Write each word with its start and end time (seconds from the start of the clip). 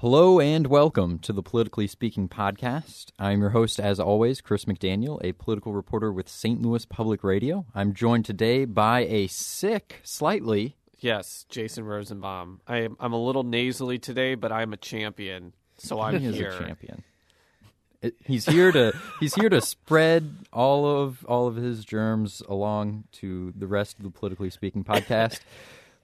Hello 0.00 0.38
and 0.38 0.68
welcome 0.68 1.18
to 1.18 1.32
the 1.32 1.42
Politically 1.42 1.88
Speaking 1.88 2.28
podcast. 2.28 3.06
I'm 3.18 3.40
your 3.40 3.50
host, 3.50 3.80
as 3.80 3.98
always, 3.98 4.40
Chris 4.40 4.64
McDaniel, 4.64 5.18
a 5.24 5.32
political 5.32 5.72
reporter 5.72 6.12
with 6.12 6.28
St. 6.28 6.62
Louis 6.62 6.84
Public 6.86 7.24
Radio. 7.24 7.66
I'm 7.74 7.92
joined 7.94 8.24
today 8.24 8.64
by 8.64 9.00
a 9.00 9.26
sick, 9.26 10.00
slightly. 10.04 10.76
Yes, 11.00 11.46
Jason 11.48 11.84
Rosenbaum. 11.84 12.60
I 12.68 12.78
am, 12.82 12.96
I'm 13.00 13.12
a 13.12 13.20
little 13.20 13.42
nasally 13.42 13.98
today, 13.98 14.36
but 14.36 14.52
I'm 14.52 14.72
a 14.72 14.76
champion, 14.76 15.52
so 15.78 16.00
I'm 16.00 16.20
he 16.20 16.26
is 16.26 16.36
here. 16.36 16.50
a 16.50 16.58
champion. 16.58 17.02
It- 18.00 18.14
he's 18.24 18.46
here 18.46 18.70
to 18.70 18.92
he's 19.18 19.34
here 19.34 19.48
to 19.48 19.60
spread 19.60 20.32
all 20.52 20.86
of 20.86 21.24
all 21.24 21.48
of 21.48 21.56
his 21.56 21.84
germs 21.84 22.40
along 22.48 23.02
to 23.14 23.52
the 23.56 23.66
rest 23.66 23.98
of 23.98 24.04
the 24.04 24.10
Politically 24.10 24.50
Speaking 24.50 24.84
podcast. 24.84 25.40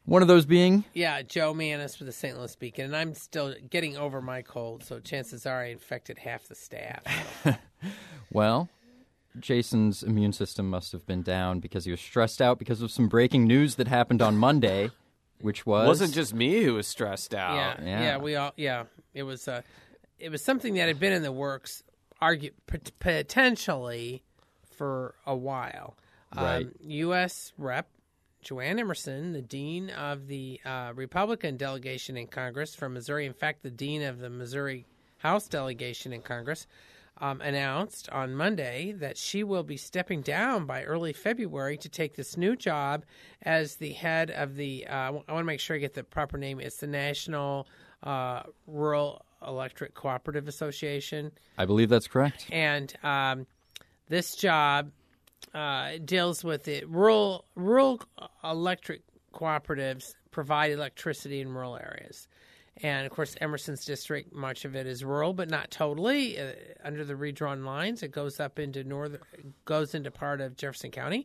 One 0.07 0.21
of 0.21 0.29
those 0.29 0.45
being 0.45 0.84
Yeah, 0.93 1.23
Jo 1.23 1.55
Mannies 1.55 1.96
for 1.96 2.05
the 2.05 2.12
St. 2.12 2.37
Louis 2.37 2.55
Beacon, 2.57 2.84
and 2.87 2.96
I'm 2.96 3.14
still 3.14 3.55
getting 3.70 3.96
over 3.96 4.20
my 4.20 4.43
cold, 4.43 4.84
so 4.84 5.00
chances 5.00 5.46
are 5.46 5.62
I 5.62 5.66
infected 5.69 6.19
half 6.19 6.47
the 6.48 6.55
staff. 6.55 7.02
Well, 8.30 8.69
Jason's 9.38 10.02
immune 10.02 10.33
system 10.33 10.69
must 10.69 10.92
have 10.92 11.06
been 11.06 11.23
down 11.23 11.61
because 11.61 11.84
he 11.84 11.91
was 11.91 12.01
stressed 12.01 12.42
out 12.42 12.59
because 12.59 12.83
of 12.83 12.91
some 12.91 13.09
breaking 13.09 13.45
news 13.45 13.77
that 13.77 13.88
happened 13.88 14.20
on 14.23 14.37
Monday, 14.37 14.91
which 15.41 15.64
was 15.66 15.84
It 15.84 15.88
wasn't 15.88 16.14
just 16.14 16.34
me 16.34 16.62
who 16.62 16.75
was 16.75 16.86
stressed 16.86 17.34
out. 17.34 17.55
yeah, 17.56 17.84
yeah. 17.84 18.02
yeah, 18.02 18.16
we 18.19 18.36
all 18.36 18.52
yeah. 18.56 18.84
It 19.12 19.23
was 19.23 19.47
uh, 19.47 19.62
it 20.19 20.30
was 20.30 20.42
something 20.42 20.75
that 20.75 20.89
had 20.89 20.98
been 20.98 21.12
in 21.12 21.23
the 21.23 21.30
works, 21.33 21.83
argue 22.20 22.50
potentially 22.98 24.23
for 24.77 25.14
a 25.27 25.36
while. 25.36 25.97
Right. 26.34 26.66
Um, 26.66 26.73
U.S. 26.80 27.52
Rep. 27.56 27.86
Jo 28.45 28.61
Ann 28.61 28.79
Emerson, 28.79 29.33
the 29.33 29.43
dean 29.43 29.91
of 29.91 30.27
the 30.27 30.61
uh, 30.65 30.93
Republican 30.95 31.57
delegation 31.57 32.16
in 32.16 32.27
Congress 32.27 32.75
from 32.75 32.93
Missouri, 32.93 33.25
in 33.27 33.33
fact, 33.33 33.62
the 33.62 33.70
dean 33.70 34.03
of 34.03 34.19
the 34.19 34.29
Missouri 34.29 34.87
House 35.19 35.48
delegation 35.48 36.12
in 36.12 36.20
Congress, 36.20 36.67
um, 37.19 37.41
announced 37.41 38.11
on 38.11 38.34
Monday 38.34 38.92
that 38.92 39.17
she 39.17 39.45
will 39.45 39.62
be 39.62 39.78
stepping 39.78 40.20
down 40.20 40.67
by 40.67 40.83
early 40.84 41.12
February 41.12 41.78
to 41.78 41.89
take 41.89 42.14
this 42.17 42.36
new 42.36 42.55
job 42.55 43.05
as 43.42 43.77
the 43.77 43.92
head 43.92 44.31
of 44.31 44.56
the. 44.56 44.86
Uh, 44.86 44.95
I 44.95 45.11
want 45.11 45.27
to 45.29 45.45
make 45.45 45.61
sure 45.61 45.77
I 45.77 45.79
get 45.79 45.95
the 45.95 46.05
proper 46.05 46.36
name. 46.36 46.61
It's 46.61 46.77
the 46.77 46.86
National 46.86 47.67
uh, 48.03 48.42
Rural 48.67 49.25
Electric 49.47 49.95
Cooperative 49.95 50.48
Association, 50.48 51.33
I 51.56 51.64
believe 51.64 51.89
that's 51.89 52.08
correct. 52.08 52.47
and 52.51 52.95
um, 53.03 53.47
this 54.08 54.34
job 54.36 54.91
uh, 55.55 55.92
deals 56.05 56.44
with 56.44 56.69
it. 56.69 56.88
Rural 56.88 57.44
rural 57.55 58.02
electric 58.42 59.02
cooperatives 59.33 60.14
provide 60.30 60.72
electricity 60.72 61.41
in 61.41 61.48
rural 61.48 61.77
areas. 61.77 62.28
And 62.83 63.06
of 63.06 63.12
course, 63.12 63.36
Emerson's 63.41 63.84
district, 63.84 64.34
much 64.34 64.64
of 64.64 64.74
it 64.74 64.84
is 64.84 65.05
rural, 65.05 65.33
but 65.33 65.48
not 65.48 65.70
totally. 65.70 66.41
Uh, 66.41 66.55
under 66.83 67.05
the 67.05 67.14
redrawn 67.14 67.64
lines, 67.64 68.02
it 68.02 68.11
goes 68.11 68.41
up 68.41 68.58
into 68.58 68.83
northern, 68.83 69.20
goes 69.64 69.94
into 69.94 70.11
part 70.11 70.41
of 70.41 70.56
Jefferson 70.56 70.91
County. 70.91 71.24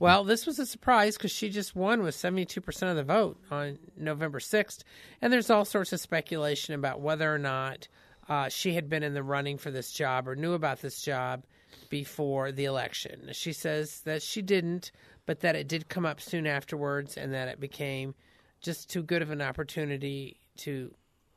Well, 0.00 0.24
this 0.24 0.46
was 0.46 0.58
a 0.58 0.64
surprise 0.64 1.16
because 1.16 1.30
she 1.30 1.50
just 1.50 1.76
won 1.76 2.02
with 2.02 2.14
seventy-two 2.14 2.62
percent 2.62 2.90
of 2.90 2.96
the 2.96 3.04
vote 3.04 3.38
on 3.50 3.78
November 3.96 4.40
sixth, 4.40 4.84
and 5.20 5.30
there's 5.30 5.50
all 5.50 5.66
sorts 5.66 5.92
of 5.92 6.00
speculation 6.00 6.74
about 6.74 7.02
whether 7.02 7.32
or 7.32 7.38
not 7.38 7.88
uh, 8.28 8.48
she 8.48 8.72
had 8.72 8.88
been 8.88 9.02
in 9.02 9.12
the 9.14 9.22
running 9.22 9.58
for 9.58 9.70
this 9.70 9.92
job 9.92 10.26
or 10.26 10.34
knew 10.34 10.54
about 10.54 10.80
this 10.80 11.02
job 11.02 11.44
before 11.88 12.52
the 12.52 12.64
election. 12.64 13.30
She 13.32 13.52
says 13.52 14.00
that 14.00 14.22
she 14.22 14.42
didn't, 14.42 14.92
but 15.26 15.40
that 15.40 15.56
it 15.56 15.68
did 15.68 15.88
come 15.88 16.06
up 16.06 16.20
soon 16.20 16.46
afterwards, 16.46 17.16
and 17.16 17.32
that 17.32 17.48
it 17.48 17.60
became 17.60 18.14
just 18.60 18.90
too 18.90 19.02
good 19.02 19.22
of 19.22 19.30
an 19.30 19.42
opportunity 19.42 20.36
to 20.58 20.94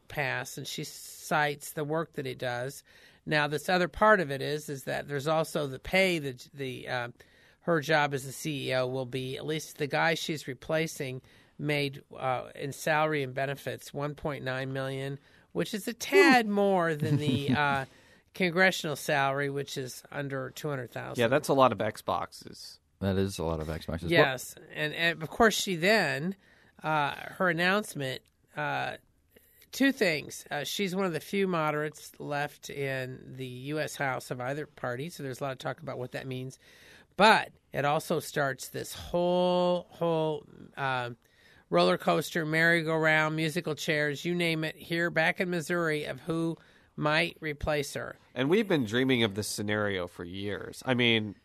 pass. 0.07 0.57
And 0.57 0.67
she 0.67 0.83
cites 0.83 1.71
the 1.71 1.83
work 1.83 2.13
that 2.13 2.27
it 2.27 2.39
does. 2.39 2.83
Now 3.25 3.47
this 3.47 3.69
other 3.69 3.87
part 3.87 4.19
of 4.19 4.31
it 4.31 4.41
is 4.41 4.69
is 4.69 4.85
that 4.85 5.07
there's 5.07 5.27
also 5.27 5.67
the 5.67 5.79
pay 5.79 6.19
that 6.19 6.47
the 6.53 6.87
uh, 6.87 7.07
her 7.61 7.81
job 7.81 8.13
as 8.13 8.25
the 8.25 8.31
ceo 8.31 8.89
will 8.89 9.05
be. 9.05 9.37
At 9.37 9.45
least 9.45 9.77
the 9.77 9.87
guy 9.87 10.15
she's 10.15 10.47
replacing 10.47 11.21
made 11.59 12.01
uh, 12.17 12.45
in 12.55 12.71
salary 12.71 13.21
and 13.21 13.33
benefits 13.33 13.91
1.9 13.91 14.67
million 14.69 15.19
which 15.51 15.73
is 15.73 15.87
a 15.87 15.93
tad 15.93 16.47
more 16.47 16.95
than 16.95 17.17
the 17.17 17.49
uh, 17.51 17.85
congressional 18.33 18.95
salary 18.95 19.49
which 19.49 19.77
is 19.77 20.03
under 20.11 20.51
200000 20.51 21.19
Yeah, 21.21 21.27
that's 21.27 21.47
a 21.47 21.53
lot 21.53 21.71
of 21.71 21.77
Xboxes. 21.79 22.77
That 22.99 23.17
is 23.17 23.39
a 23.39 23.43
lot 23.43 23.59
of 23.59 23.67
Xboxes. 23.67 24.03
What- 24.03 24.11
Yes, 24.11 24.55
and, 24.75 24.93
and 24.93 25.21
of 25.23 25.29
course 25.29 25.55
she 25.55 25.75
then 25.75 26.35
uh, 26.83 27.13
her 27.37 27.49
announcement. 27.49 28.21
Uh, 28.55 28.93
two 29.71 29.91
things: 29.91 30.45
uh, 30.51 30.63
she's 30.63 30.95
one 30.95 31.05
of 31.05 31.13
the 31.13 31.19
few 31.19 31.47
moderates 31.47 32.11
left 32.19 32.69
in 32.69 33.19
the 33.37 33.45
U.S. 33.45 33.95
House 33.95 34.31
of 34.31 34.41
either 34.41 34.65
party, 34.65 35.09
so 35.09 35.23
there's 35.23 35.39
a 35.39 35.43
lot 35.43 35.51
of 35.53 35.57
talk 35.59 35.79
about 35.81 35.97
what 35.97 36.11
that 36.13 36.27
means. 36.27 36.57
But 37.17 37.49
it 37.73 37.85
also 37.85 38.19
starts 38.19 38.69
this 38.69 38.93
whole 38.93 39.87
whole 39.91 40.43
uh, 40.77 41.11
roller 41.69 41.97
coaster, 41.97 42.45
merry-go-round, 42.45 43.35
musical 43.35 43.75
chairs, 43.75 44.23
you 44.25 44.33
name 44.35 44.63
it, 44.63 44.75
here 44.75 45.09
back 45.09 45.39
in 45.39 45.49
Missouri 45.49 46.05
of 46.05 46.19
who 46.21 46.57
might 46.99 47.37
replace 47.39 47.93
her. 47.93 48.17
And 48.35 48.49
we've 48.49 48.67
been 48.67 48.85
dreaming 48.85 49.23
of 49.23 49.35
this 49.35 49.47
scenario 49.47 50.05
for 50.07 50.23
years. 50.23 50.83
I 50.85 50.93
mean, 50.93 51.35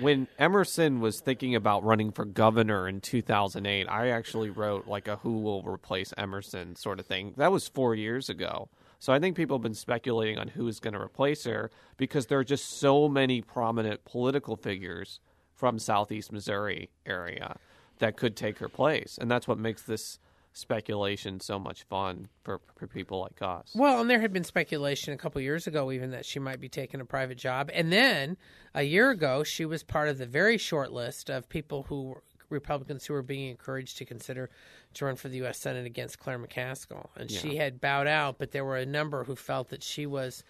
when 0.00 0.28
Emerson 0.38 1.00
was 1.00 1.20
thinking 1.20 1.54
about 1.54 1.84
running 1.84 2.10
for 2.10 2.24
governor 2.24 2.88
in 2.88 3.00
2008, 3.00 3.86
I 3.86 4.08
actually 4.08 4.50
wrote 4.50 4.86
like 4.86 5.06
a 5.06 5.16
who 5.16 5.40
will 5.40 5.62
replace 5.62 6.12
Emerson 6.16 6.74
sort 6.76 6.98
of 6.98 7.06
thing. 7.06 7.34
That 7.36 7.52
was 7.52 7.68
4 7.68 7.94
years 7.94 8.28
ago. 8.28 8.68
So 8.98 9.12
I 9.12 9.18
think 9.18 9.36
people 9.36 9.58
have 9.58 9.62
been 9.62 9.74
speculating 9.74 10.38
on 10.38 10.48
who 10.48 10.66
is 10.66 10.80
going 10.80 10.94
to 10.94 11.00
replace 11.00 11.44
her 11.44 11.70
because 11.96 12.26
there 12.26 12.38
are 12.38 12.44
just 12.44 12.80
so 12.80 13.08
many 13.08 13.42
prominent 13.42 14.04
political 14.04 14.56
figures 14.56 15.20
from 15.54 15.78
southeast 15.78 16.32
Missouri 16.32 16.90
area 17.06 17.56
that 17.98 18.16
could 18.16 18.36
take 18.36 18.58
her 18.58 18.68
place. 18.68 19.18
And 19.20 19.30
that's 19.30 19.46
what 19.46 19.58
makes 19.58 19.82
this 19.82 20.18
speculation 20.58 21.40
so 21.40 21.58
much 21.58 21.84
fun 21.84 22.28
for, 22.42 22.60
for 22.76 22.86
people 22.86 23.20
like 23.20 23.40
us. 23.40 23.72
Well, 23.74 24.00
and 24.00 24.10
there 24.10 24.20
had 24.20 24.32
been 24.32 24.44
speculation 24.44 25.12
a 25.12 25.16
couple 25.16 25.40
years 25.40 25.66
ago, 25.66 25.90
even 25.92 26.10
that 26.10 26.26
she 26.26 26.38
might 26.38 26.60
be 26.60 26.68
taking 26.68 27.00
a 27.00 27.04
private 27.04 27.38
job. 27.38 27.70
And 27.72 27.92
then 27.92 28.36
a 28.74 28.82
year 28.82 29.10
ago, 29.10 29.44
she 29.44 29.64
was 29.64 29.82
part 29.82 30.08
of 30.08 30.18
the 30.18 30.26
very 30.26 30.58
short 30.58 30.92
list 30.92 31.30
of 31.30 31.48
people 31.48 31.84
who 31.84 32.16
Republicans 32.50 33.06
who 33.06 33.14
were 33.14 33.22
being 33.22 33.50
encouraged 33.50 33.98
to 33.98 34.04
consider 34.04 34.48
to 34.94 35.04
run 35.04 35.16
for 35.16 35.28
the 35.28 35.36
U.S. 35.38 35.58
Senate 35.58 35.86
against 35.86 36.18
Claire 36.18 36.38
McCaskill. 36.38 37.08
And 37.16 37.30
she 37.30 37.56
had 37.56 37.80
bowed 37.80 38.06
out, 38.06 38.38
but 38.38 38.52
there 38.52 38.64
were 38.64 38.76
a 38.76 38.86
number 38.86 39.24
who 39.24 39.36
felt 39.36 39.68
that 39.68 39.82
she 39.82 40.06
was 40.06 40.42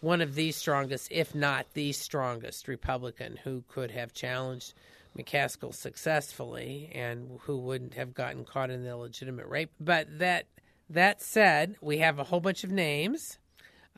one 0.00 0.20
of 0.20 0.34
the 0.34 0.52
strongest, 0.52 1.08
if 1.10 1.34
not 1.34 1.66
the 1.72 1.92
strongest, 1.92 2.68
Republican 2.68 3.38
who 3.42 3.64
could 3.68 3.90
have 3.90 4.12
challenged 4.12 4.74
McCaskill 5.16 5.74
successfully 5.74 6.90
and 6.94 7.38
who 7.42 7.56
wouldn't 7.56 7.94
have 7.94 8.14
gotten 8.14 8.44
caught 8.44 8.70
in 8.70 8.82
the 8.82 8.90
illegitimate 8.90 9.46
rape. 9.46 9.70
But 9.80 10.18
that 10.18 10.46
that 10.90 11.22
said, 11.22 11.76
we 11.80 11.98
have 11.98 12.18
a 12.18 12.24
whole 12.24 12.40
bunch 12.40 12.62
of 12.64 12.70
names. 12.70 13.38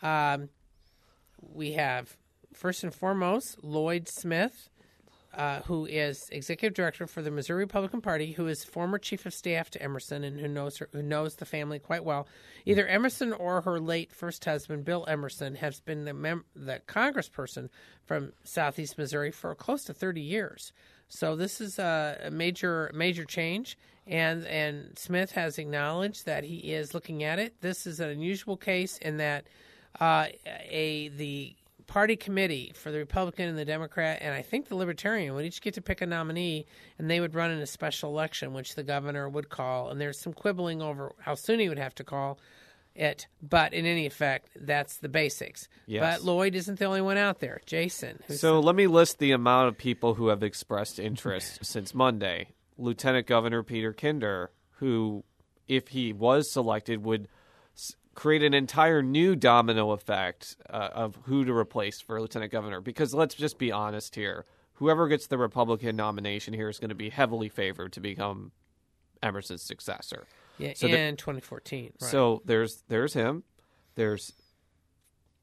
Um, 0.01 0.49
we 1.41 1.73
have 1.73 2.17
first 2.55 2.83
and 2.85 2.95
foremost 2.95 3.63
Lloyd 3.63 4.09
Smith, 4.09 4.71
uh, 5.35 5.61
who 5.63 5.85
is 5.87 6.29
executive 6.33 6.75
director 6.75 7.07
for 7.07 7.21
the 7.21 7.31
Missouri 7.31 7.61
Republican 7.61 8.01
Party, 8.01 8.33
who 8.33 8.47
is 8.47 8.65
former 8.65 8.99
chief 8.99 9.27
of 9.27 9.35
staff 9.35 9.71
to 9.71 9.83
Emerson 9.83 10.25
and 10.25 10.41
who 10.41 10.49
knows 10.49 10.79
her, 10.79 10.89
who 10.93 11.03
knows 11.03 11.35
the 11.37 11.45
family 11.45 11.79
quite 11.79 12.05
well. 12.05 12.27
Either 12.65 12.87
Emerson 12.87 13.33
or 13.33 13.61
her 13.61 13.79
late 13.79 14.13
first 14.13 14.45
husband, 14.45 14.85
Bill 14.85 15.05
Emerson, 15.07 15.57
has 15.57 15.81
been 15.81 16.05
the 16.05 16.15
mem- 16.15 16.45
the 16.57 16.81
congressperson 16.89 17.69
from 18.07 18.33
Southeast 18.45 18.97
Missouri 18.97 19.31
for 19.31 19.55
close 19.55 19.85
to 19.85 19.93
thirty 19.93 20.23
years. 20.23 20.73
So 21.09 21.37
this 21.37 21.61
is 21.61 21.79
a, 21.79 22.29
major 22.31 22.91
major 22.95 23.25
change, 23.25 23.79
and 24.07 24.47
and 24.47 24.99
Smith 24.99 25.33
has 25.33 25.59
acknowledged 25.59 26.27
that 26.27 26.45
he 26.45 26.73
is 26.73 26.95
looking 26.95 27.25
at 27.25 27.39
it. 27.39 27.61
This 27.61 27.87
is 27.87 28.01
an 28.01 28.11
unusual 28.11 28.57
case 28.57 28.99
in 28.99 29.17
that 29.17 29.47
uh, 30.01 30.27
a 30.47 31.09
the 31.09 31.55
party 31.87 32.17
committee 32.17 32.71
for 32.75 32.93
the 32.93 32.99
Republican 32.99 33.49
and 33.49 33.59
the 33.59 33.65
Democrat, 33.65 34.19
and 34.21 34.35
I 34.35 34.43
think 34.43 34.69
the 34.69 34.77
Libertarian 34.77 35.35
would 35.35 35.47
each 35.47 35.63
get 35.63 35.75
to 35.75 35.81
pick 35.81 36.03
a 36.03 36.07
nominee, 36.07 36.67
and 36.99 37.11
they 37.11 37.19
would 37.19 37.35
run 37.35 37.51
in 37.51 37.59
a 37.59 37.67
special 37.67 38.11
election, 38.11 38.53
which 38.53 38.75
the 38.75 38.83
governor 38.83 39.29
would 39.29 39.49
call. 39.49 39.89
And 39.89 39.99
there's 39.99 40.19
some 40.19 40.35
quibbling 40.35 40.83
over 40.83 41.13
how 41.21 41.35
soon 41.35 41.59
he 41.59 41.69
would 41.69 41.79
have 41.79 41.95
to 41.97 42.05
call 42.05 42.39
it, 42.99 43.27
but 43.41 43.73
in 43.73 43.87
any 43.87 44.07
effect, 44.07 44.51
that's 44.57 44.99
the 44.99 45.09
basics. 45.09 45.69
Yes. 45.87 46.01
But 46.01 46.25
Lloyd 46.25 46.55
isn't 46.55 46.79
the 46.79 46.85
only 46.85 47.01
one 47.01 47.17
out 47.17 47.41
there. 47.41 47.61
Jason, 47.67 48.21
So 48.29 48.61
let 48.61 48.75
me 48.75 48.87
list 48.87 49.19
the 49.19 49.33
amount 49.33 49.69
of 49.69 49.79
people 49.79 50.15
who 50.15 50.29
have 50.29 50.43
expressed 50.43 50.99
interest 50.99 51.65
since 51.65 51.95
Monday. 51.95 52.49
Lieutenant 52.77 53.27
Governor 53.27 53.63
Peter 53.63 53.93
Kinder, 53.93 54.51
who, 54.79 55.25
if 55.67 55.89
he 55.89 56.13
was 56.13 56.53
selected, 56.53 57.05
would 57.05 57.29
create 58.15 58.43
an 58.43 58.55
entire 58.55 59.01
new 59.03 59.37
domino 59.37 59.93
effect 59.93 60.57
uh, 60.69 60.89
of 60.93 61.17
who 61.25 61.45
to 61.45 61.53
replace 61.53 62.01
for 62.01 62.21
Lieutenant 62.21 62.51
Governor. 62.51 62.81
Because 62.81 63.15
let's 63.15 63.35
just 63.35 63.59
be 63.59 63.71
honest 63.73 64.15
here 64.15 64.45
whoever 64.79 65.09
gets 65.09 65.27
the 65.27 65.39
Republican 65.39 65.97
nomination 65.97 66.55
here 66.55 66.69
is 66.69 66.79
going 66.79 66.89
to 66.89 66.95
be 66.95 67.11
heavily 67.11 67.49
favored 67.49 67.93
to 67.93 68.01
become 68.01 68.53
Emerson's 69.23 69.63
successor. 69.63 70.27
Yeah, 70.59 70.73
so 70.75 70.89
the- 70.89 70.99
in 70.99 71.17
2014. 71.17 71.93
Right. 72.01 72.11
So 72.11 72.43
there's 72.45 72.83
there's 72.89 73.15
him. 73.15 73.45
There's 73.95 74.33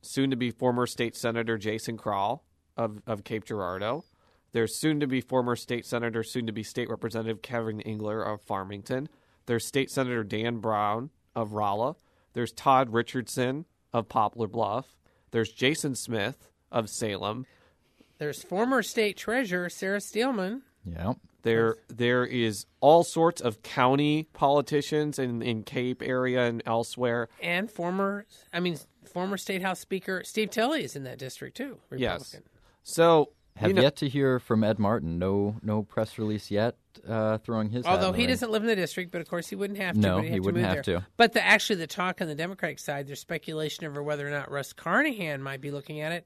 soon 0.02 0.30
to 0.30 0.36
be 0.36 0.52
former 0.52 0.86
state 0.86 1.16
senator 1.16 1.58
Jason 1.58 1.98
Crowell 1.98 2.44
of, 2.78 3.02
of 3.08 3.24
Cape 3.24 3.46
Girardeau. 3.46 4.04
There's 4.52 4.80
soon 4.80 5.00
to 5.02 5.08
be 5.08 5.20
former 5.20 5.56
state 5.56 5.86
senator, 5.86 6.24
soon 6.24 6.46
to 6.48 6.54
be 6.54 6.64
state 6.64 6.90
representative 6.90 7.42
Kevin 7.42 7.82
Engler 7.82 8.22
of 8.22 8.42
Farmington. 8.42 9.10
There's 9.48 9.66
state 9.68 9.92
senator 9.92 10.24
Dan 10.24 10.60
Brown 10.60 11.10
of 11.36 11.54
Rolla. 11.54 11.96
There's 12.34 12.52
Todd 12.54 12.94
Richardson 12.94 13.66
of 13.92 14.08
Poplar 14.08 14.48
Bluff. 14.48 14.96
There's 15.32 15.52
Jason 15.52 15.96
Smith 15.96 16.50
of 16.72 16.90
Salem. 16.90 17.46
There's 18.18 18.42
former 18.42 18.82
state 18.82 19.18
treasurer 19.18 19.70
Sarah 19.70 20.00
Steelman. 20.00 20.62
Yeah. 20.86 21.14
There, 21.46 21.76
there 21.88 22.26
is 22.26 22.66
all 22.82 23.04
sorts 23.04 23.40
of 23.42 23.62
county 23.64 24.28
politicians 24.34 25.20
in, 25.20 25.42
in 25.42 25.64
Cape 25.64 26.02
area 26.04 26.46
and 26.46 26.62
elsewhere. 26.66 27.30
And 27.42 27.72
former, 27.72 28.26
I 28.54 28.60
mean, 28.60 28.78
former 29.12 29.38
state 29.38 29.62
house 29.62 29.80
speaker 29.80 30.24
Steve 30.26 30.50
Tilley 30.50 30.84
is 30.84 30.96
in 30.96 31.04
that 31.04 31.20
district 31.20 31.56
too. 31.58 31.78
Yes. 31.96 32.36
So 32.84 33.30
Have 33.58 33.70
you 33.70 33.76
know- 33.76 33.82
yet 33.84 33.96
to 33.98 34.10
hear 34.10 34.40
from 34.40 34.64
Ed 34.64 34.80
Martin. 34.80 35.20
No, 35.20 35.56
no 35.62 35.84
press 35.84 36.18
release 36.18 36.52
yet. 36.52 36.76
Uh, 37.08 37.38
throwing 37.40 37.70
his. 37.70 37.86
Although 37.86 38.14
in 38.14 38.20
he 38.22 38.26
doesn't 38.26 38.50
live 38.52 38.64
in 38.64 38.68
the 38.68 38.76
district, 38.76 39.12
but 39.12 39.22
of 39.22 39.30
course 39.30 39.48
he 39.48 39.56
wouldn't 39.56 39.80
have 39.80 39.96
to. 39.96 40.02
No, 40.02 40.16
but 40.16 40.26
he, 40.26 40.32
he 40.32 40.40
wouldn't 40.40 40.64
move 40.64 40.76
have 40.76 40.86
there. 40.86 41.00
to. 41.02 41.06
But 41.18 41.34
the 41.34 41.46
actually 41.46 41.76
the 41.76 41.88
talk 41.88 42.22
on 42.22 42.28
the 42.28 42.36
Democratic 42.36 42.80
side, 42.80 43.06
there's 43.08 43.20
speculation 43.20 43.86
over 43.86 44.02
whether 44.02 44.26
or 44.26 44.32
not 44.32 44.50
Russ 44.50 44.74
Carnahan 44.74 45.44
might 45.44 45.62
be 45.62 45.72
looking 45.72 46.00
at 46.00 46.14
it, 46.14 46.26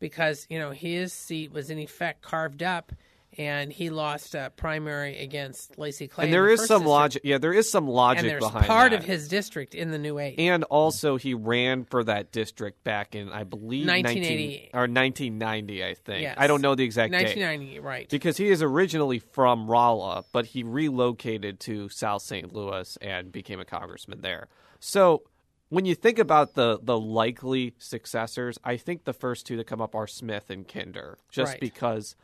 because 0.00 0.46
you 0.48 0.58
know 0.58 0.70
his 0.70 1.12
seat 1.12 1.52
was 1.52 1.68
in 1.70 1.78
effect 1.78 2.22
carved 2.22 2.62
up, 2.62 2.92
and 3.38 3.72
he 3.72 3.90
lost 3.90 4.34
a 4.34 4.50
primary 4.56 5.18
against 5.18 5.78
Lacy 5.78 6.08
Clay. 6.08 6.24
and 6.24 6.32
there 6.32 6.46
the 6.46 6.52
is 6.54 6.60
some 6.60 6.80
district. 6.80 6.86
logic. 6.88 7.22
Yeah, 7.24 7.38
there 7.38 7.52
is 7.52 7.70
some 7.70 7.86
logic 7.88 8.20
And 8.20 8.28
there's 8.30 8.42
behind 8.44 8.66
part 8.66 8.90
that. 8.92 9.00
of 9.00 9.04
his 9.04 9.28
district 9.28 9.74
in 9.74 9.90
the 9.90 9.98
new 9.98 10.18
eight. 10.18 10.38
And 10.38 10.64
also, 10.64 11.16
he 11.16 11.34
ran 11.34 11.84
for 11.84 12.04
that 12.04 12.32
district 12.32 12.82
back 12.84 13.14
in, 13.14 13.28
I 13.30 13.44
believe, 13.44 13.86
1980. 13.86 14.46
19, 14.46 14.70
or 14.74 14.80
1990, 14.88 15.84
I 15.84 15.94
think. 15.94 16.22
Yes. 16.22 16.36
I 16.38 16.46
don't 16.46 16.60
know 16.62 16.74
the 16.74 16.84
exact 16.84 17.12
date. 17.12 17.24
1990, 17.24 17.80
right? 17.80 18.08
Because 18.08 18.36
he 18.36 18.48
is 18.48 18.62
originally 18.62 19.18
from 19.18 19.70
Rolla, 19.70 20.24
but 20.32 20.46
he 20.46 20.62
relocated 20.62 21.60
to 21.60 21.88
South 21.88 22.22
St. 22.22 22.52
Louis 22.52 22.96
and 23.00 23.32
became 23.32 23.60
a 23.60 23.64
congressman 23.64 24.20
there. 24.22 24.48
So 24.80 25.22
when 25.68 25.84
you 25.84 25.94
think 25.94 26.18
about 26.18 26.54
the 26.54 26.78
the 26.82 26.98
likely 26.98 27.74
successors, 27.78 28.58
I 28.62 28.76
think 28.76 29.04
the 29.04 29.12
first 29.12 29.46
two 29.46 29.56
to 29.56 29.64
come 29.64 29.80
up 29.80 29.94
are 29.94 30.06
Smith 30.06 30.48
and 30.50 30.66
Kinder, 30.66 31.18
just 31.30 31.52
Right. 31.52 31.60
because. 31.60 32.14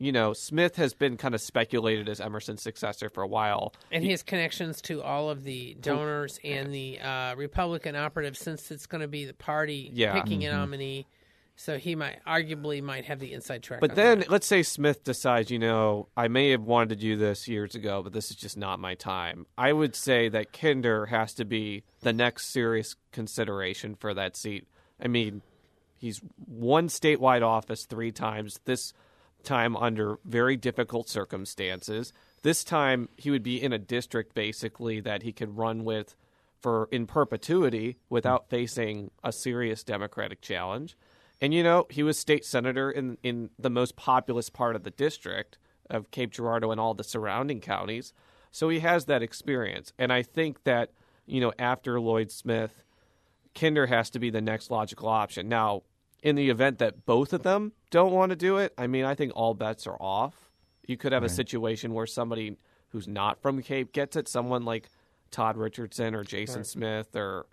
You 0.00 0.12
know, 0.12 0.32
Smith 0.32 0.76
has 0.76 0.94
been 0.94 1.18
kind 1.18 1.34
of 1.34 1.42
speculated 1.42 2.08
as 2.08 2.22
Emerson's 2.22 2.62
successor 2.62 3.10
for 3.10 3.22
a 3.22 3.28
while. 3.28 3.74
and 3.92 4.02
he 4.02 4.10
has 4.12 4.22
connections 4.22 4.80
to 4.82 5.02
all 5.02 5.28
of 5.28 5.44
the 5.44 5.76
donors 5.78 6.40
and 6.42 6.72
the 6.74 6.98
uh, 6.98 7.34
Republican 7.36 7.94
operatives, 7.94 8.38
since 8.38 8.70
it's 8.70 8.86
going 8.86 9.02
to 9.02 9.08
be 9.08 9.26
the 9.26 9.34
party 9.34 9.90
Yeah. 9.92 10.14
picking 10.14 10.46
a 10.46 10.52
nominee. 10.52 11.06
So 11.56 11.76
he 11.76 11.94
might 11.94 12.24
arguably 12.26 12.82
might 12.82 13.04
have 13.04 13.18
the 13.18 13.34
inside 13.34 13.62
track. 13.62 13.80
But 13.80 13.94
then 13.94 14.20
that. 14.20 14.30
let's 14.30 14.46
say 14.46 14.62
Smith 14.62 15.04
decides, 15.04 15.50
you 15.50 15.58
know, 15.58 16.08
I 16.16 16.28
may 16.28 16.48
have 16.52 16.62
wanted 16.62 16.88
to 16.88 16.96
do 16.96 17.18
this 17.18 17.46
years 17.46 17.74
ago, 17.74 18.02
but 18.02 18.14
this 18.14 18.30
is 18.30 18.36
just 18.36 18.56
not 18.56 18.80
my 18.80 18.94
time. 18.94 19.44
I 19.58 19.74
would 19.74 19.94
say 19.94 20.30
that 20.30 20.54
Kinder 20.54 21.04
has 21.06 21.34
to 21.34 21.44
be 21.44 21.84
the 22.00 22.14
next 22.14 22.46
serious 22.46 22.96
consideration 23.12 23.94
for 23.96 24.14
that 24.14 24.34
seat. 24.38 24.66
I 24.98 25.08
mean, 25.08 25.42
he's 25.98 26.22
won 26.48 26.88
statewide 26.88 27.42
office 27.42 27.84
three 27.84 28.12
times, 28.12 28.58
this 28.64 28.94
time 29.42 29.76
under 29.76 30.18
very 30.24 30.56
difficult 30.56 31.08
circumstances. 31.08 32.12
This 32.42 32.64
time 32.64 33.08
he 33.16 33.30
would 33.30 33.42
be 33.42 33.62
in 33.62 33.72
a 33.72 33.78
district 33.78 34.34
basically 34.34 35.00
that 35.00 35.22
he 35.22 35.32
could 35.32 35.56
run 35.56 35.84
with 35.84 36.16
for 36.60 36.88
in 36.90 37.06
perpetuity 37.06 37.96
without 38.08 38.48
facing 38.48 39.10
a 39.24 39.32
serious 39.32 39.82
Democratic 39.82 40.40
challenge. 40.40 40.96
And 41.40 41.54
you 41.54 41.62
know, 41.62 41.86
he 41.88 42.02
was 42.02 42.18
state 42.18 42.44
senator 42.44 42.90
in 42.90 43.16
in 43.22 43.50
the 43.58 43.70
most 43.70 43.96
populous 43.96 44.50
part 44.50 44.76
of 44.76 44.84
the 44.84 44.90
district 44.90 45.58
of 45.88 46.10
Cape 46.10 46.30
Girardeau 46.30 46.70
and 46.70 46.80
all 46.80 46.94
the 46.94 47.04
surrounding 47.04 47.60
counties. 47.60 48.12
So 48.50 48.68
he 48.68 48.80
has 48.80 49.06
that 49.06 49.22
experience. 49.22 49.92
And 49.98 50.12
I 50.12 50.22
think 50.22 50.64
that, 50.64 50.90
you 51.26 51.40
know, 51.40 51.52
after 51.58 52.00
Lloyd 52.00 52.30
Smith, 52.30 52.82
Kinder 53.54 53.86
has 53.86 54.10
to 54.10 54.18
be 54.18 54.30
the 54.30 54.40
next 54.40 54.70
logical 54.70 55.08
option. 55.08 55.48
Now, 55.48 55.82
in 56.22 56.36
the 56.36 56.50
event 56.50 56.78
that 56.78 57.06
both 57.06 57.32
of 57.32 57.42
them 57.42 57.72
don't 57.90 58.12
want 58.12 58.30
to 58.30 58.36
do 58.36 58.58
it, 58.58 58.72
I 58.76 58.86
mean, 58.86 59.04
I 59.04 59.14
think 59.14 59.32
all 59.34 59.54
bets 59.54 59.86
are 59.86 59.96
off. 60.00 60.50
You 60.86 60.96
could 60.96 61.12
have 61.12 61.22
a 61.24 61.28
situation 61.28 61.94
where 61.94 62.06
somebody 62.06 62.56
who's 62.88 63.06
not 63.06 63.40
from 63.40 63.62
Cape 63.62 63.92
gets 63.92 64.16
it, 64.16 64.28
someone 64.28 64.64
like 64.64 64.88
Todd 65.30 65.56
Richardson 65.56 66.14
or 66.14 66.24
Jason 66.24 66.64
Smith 66.64 67.14
or 67.14 67.46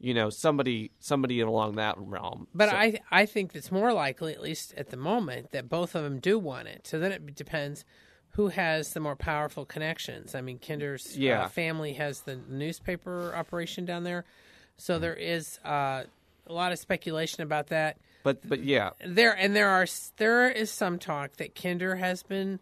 you 0.00 0.12
know 0.14 0.28
somebody 0.30 0.90
somebody 1.00 1.40
along 1.40 1.76
that 1.76 1.96
realm. 1.98 2.46
But 2.54 2.70
So- 2.70 2.76
I 2.76 3.00
I 3.10 3.26
think 3.26 3.54
it's 3.54 3.72
more 3.72 3.92
likely, 3.92 4.32
at 4.32 4.40
least 4.40 4.74
at 4.76 4.90
the 4.90 4.96
moment, 4.96 5.50
that 5.52 5.68
both 5.68 5.94
of 5.94 6.04
them 6.04 6.20
do 6.20 6.38
want 6.38 6.68
it. 6.68 6.86
So 6.86 6.98
then 6.98 7.10
it 7.12 7.34
depends 7.34 7.84
who 8.30 8.48
has 8.48 8.92
the 8.92 9.00
more 9.00 9.16
powerful 9.16 9.64
connections. 9.64 10.34
I 10.34 10.40
mean, 10.40 10.58
Kinder's 10.58 11.16
Yeah. 11.16 11.44
uh, 11.44 11.48
family 11.48 11.94
has 11.94 12.22
the 12.22 12.36
newspaper 12.48 13.32
operation 13.34 13.84
down 13.84 14.04
there, 14.04 14.24
so 14.76 14.98
there 14.98 15.14
is 15.14 15.58
uh, 15.64 16.04
a 16.46 16.52
lot 16.52 16.72
of 16.72 16.78
speculation 16.78 17.42
about 17.42 17.68
that. 17.68 17.96
But 18.24 18.46
but 18.48 18.64
yeah, 18.64 18.90
There 19.06 19.32
and 19.36 19.54
there 19.54 19.68
are 19.68 19.86
there 20.16 20.50
is 20.50 20.70
some 20.72 20.98
talk 20.98 21.36
that 21.36 21.54
Kinder 21.54 21.94
has 21.94 22.24
been 22.24 22.58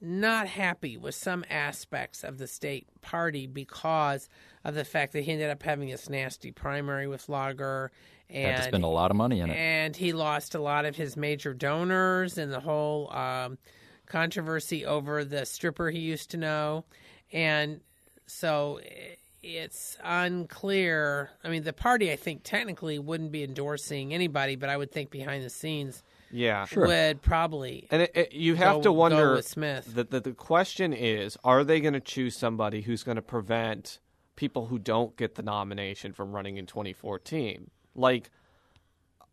not 0.00 0.48
happy 0.48 0.96
with 0.96 1.14
some 1.14 1.44
aspects 1.48 2.24
of 2.24 2.38
the 2.38 2.48
state 2.48 2.88
party 3.02 3.46
because 3.46 4.28
of 4.64 4.74
the 4.74 4.84
fact 4.84 5.12
that 5.12 5.20
he 5.22 5.30
ended 5.30 5.48
up 5.50 5.62
having 5.62 5.88
this 5.88 6.08
nasty 6.10 6.50
primary 6.50 7.06
with 7.06 7.28
Lager 7.28 7.92
and 8.28 8.50
Had 8.50 8.56
to 8.56 8.62
spend 8.64 8.82
a 8.82 8.88
lot 8.88 9.12
of 9.12 9.16
money 9.16 9.38
in 9.38 9.48
it. 9.50 9.54
and 9.54 9.94
he 9.94 10.12
lost 10.12 10.56
a 10.56 10.60
lot 10.60 10.86
of 10.86 10.96
his 10.96 11.16
major 11.16 11.54
donors 11.54 12.36
and 12.36 12.50
the 12.50 12.58
whole 12.58 13.12
um, 13.12 13.58
controversy 14.06 14.84
over 14.84 15.24
the 15.24 15.44
stripper 15.46 15.90
he 15.90 16.00
used 16.00 16.30
to 16.32 16.36
know, 16.36 16.84
and 17.32 17.80
so 18.26 18.80
i- 18.84 19.16
it's 19.42 19.98
unclear. 20.02 21.30
I 21.42 21.48
mean, 21.48 21.64
the 21.64 21.72
party 21.72 22.12
I 22.12 22.16
think 22.16 22.42
technically 22.44 22.98
wouldn't 22.98 23.32
be 23.32 23.42
endorsing 23.42 24.14
anybody, 24.14 24.56
but 24.56 24.68
I 24.68 24.76
would 24.76 24.92
think 24.92 25.10
behind 25.10 25.44
the 25.44 25.50
scenes 25.50 26.02
yeah. 26.30 26.66
would 26.74 27.22
probably. 27.22 27.88
And 27.90 28.02
it, 28.02 28.12
it, 28.14 28.32
you 28.32 28.54
have 28.54 28.76
Go- 28.76 28.82
to 28.82 28.92
wonder. 28.92 29.40
The, 29.40 30.06
the 30.08 30.20
the 30.20 30.32
question 30.32 30.92
is: 30.92 31.36
Are 31.44 31.64
they 31.64 31.80
going 31.80 31.94
to 31.94 32.00
choose 32.00 32.36
somebody 32.36 32.82
who's 32.82 33.02
going 33.02 33.16
to 33.16 33.22
prevent 33.22 33.98
people 34.36 34.66
who 34.66 34.78
don't 34.78 35.16
get 35.16 35.34
the 35.34 35.42
nomination 35.42 36.12
from 36.12 36.32
running 36.32 36.56
in 36.56 36.66
2014? 36.66 37.70
Like, 37.94 38.30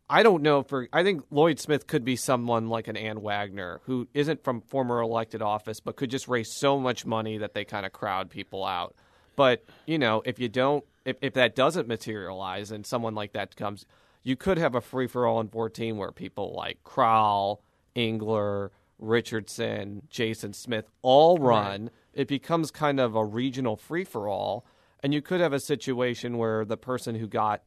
I 0.08 0.24
don't 0.24 0.42
know. 0.42 0.64
For 0.64 0.88
I 0.92 1.04
think 1.04 1.22
Lloyd 1.30 1.60
Smith 1.60 1.86
could 1.86 2.04
be 2.04 2.16
someone 2.16 2.68
like 2.68 2.88
an 2.88 2.96
Ann 2.96 3.22
Wagner 3.22 3.80
who 3.84 4.08
isn't 4.12 4.42
from 4.42 4.60
former 4.60 5.00
elected 5.00 5.40
office, 5.40 5.78
but 5.78 5.94
could 5.94 6.10
just 6.10 6.26
raise 6.26 6.52
so 6.56 6.80
much 6.80 7.06
money 7.06 7.38
that 7.38 7.54
they 7.54 7.64
kind 7.64 7.86
of 7.86 7.92
crowd 7.92 8.28
people 8.28 8.64
out. 8.64 8.96
But 9.40 9.64
you 9.86 9.98
know, 9.98 10.20
if 10.26 10.38
you 10.38 10.50
don't, 10.50 10.84
if, 11.06 11.16
if 11.22 11.32
that 11.32 11.56
doesn't 11.56 11.88
materialize, 11.88 12.70
and 12.70 12.84
someone 12.84 13.14
like 13.14 13.32
that 13.32 13.56
comes, 13.56 13.86
you 14.22 14.36
could 14.36 14.58
have 14.58 14.74
a 14.74 14.82
free 14.82 15.06
for 15.06 15.26
all 15.26 15.40
in 15.40 15.48
14 15.48 15.96
where 15.96 16.12
people 16.12 16.52
like 16.54 16.84
Crowell, 16.84 17.62
Engler, 17.96 18.70
Richardson, 18.98 20.02
Jason 20.10 20.52
Smith 20.52 20.90
all 21.00 21.38
run. 21.38 21.88
It 22.12 22.28
becomes 22.28 22.70
kind 22.70 23.00
of 23.00 23.14
a 23.14 23.24
regional 23.24 23.76
free 23.76 24.04
for 24.04 24.28
all, 24.28 24.66
and 25.02 25.14
you 25.14 25.22
could 25.22 25.40
have 25.40 25.54
a 25.54 25.60
situation 25.60 26.36
where 26.36 26.66
the 26.66 26.76
person 26.76 27.14
who 27.14 27.26
got 27.26 27.62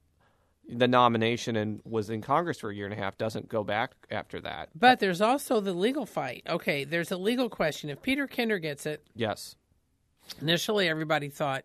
the 0.70 0.88
nomination 0.88 1.56
and 1.56 1.82
was 1.86 2.12
in 2.12 2.22
Congress 2.22 2.60
for 2.60 2.70
a 2.70 2.76
year 2.76 2.86
and 2.86 2.94
a 2.94 2.98
half 2.98 3.18
doesn't 3.18 3.50
go 3.50 3.64
back 3.64 3.94
after 4.12 4.40
that. 4.42 4.70
But 4.76 5.00
there's 5.00 5.22
also 5.22 5.60
the 5.60 5.74
legal 5.74 6.06
fight. 6.06 6.44
Okay, 6.48 6.84
there's 6.84 7.12
a 7.12 7.18
legal 7.18 7.50
question. 7.50 7.90
If 7.90 8.04
Peter 8.04 8.28
Kinder 8.28 8.60
gets 8.60 8.86
it, 8.86 9.04
Yes. 9.16 9.56
Initially 10.42 10.88
everybody 10.88 11.30
thought 11.30 11.64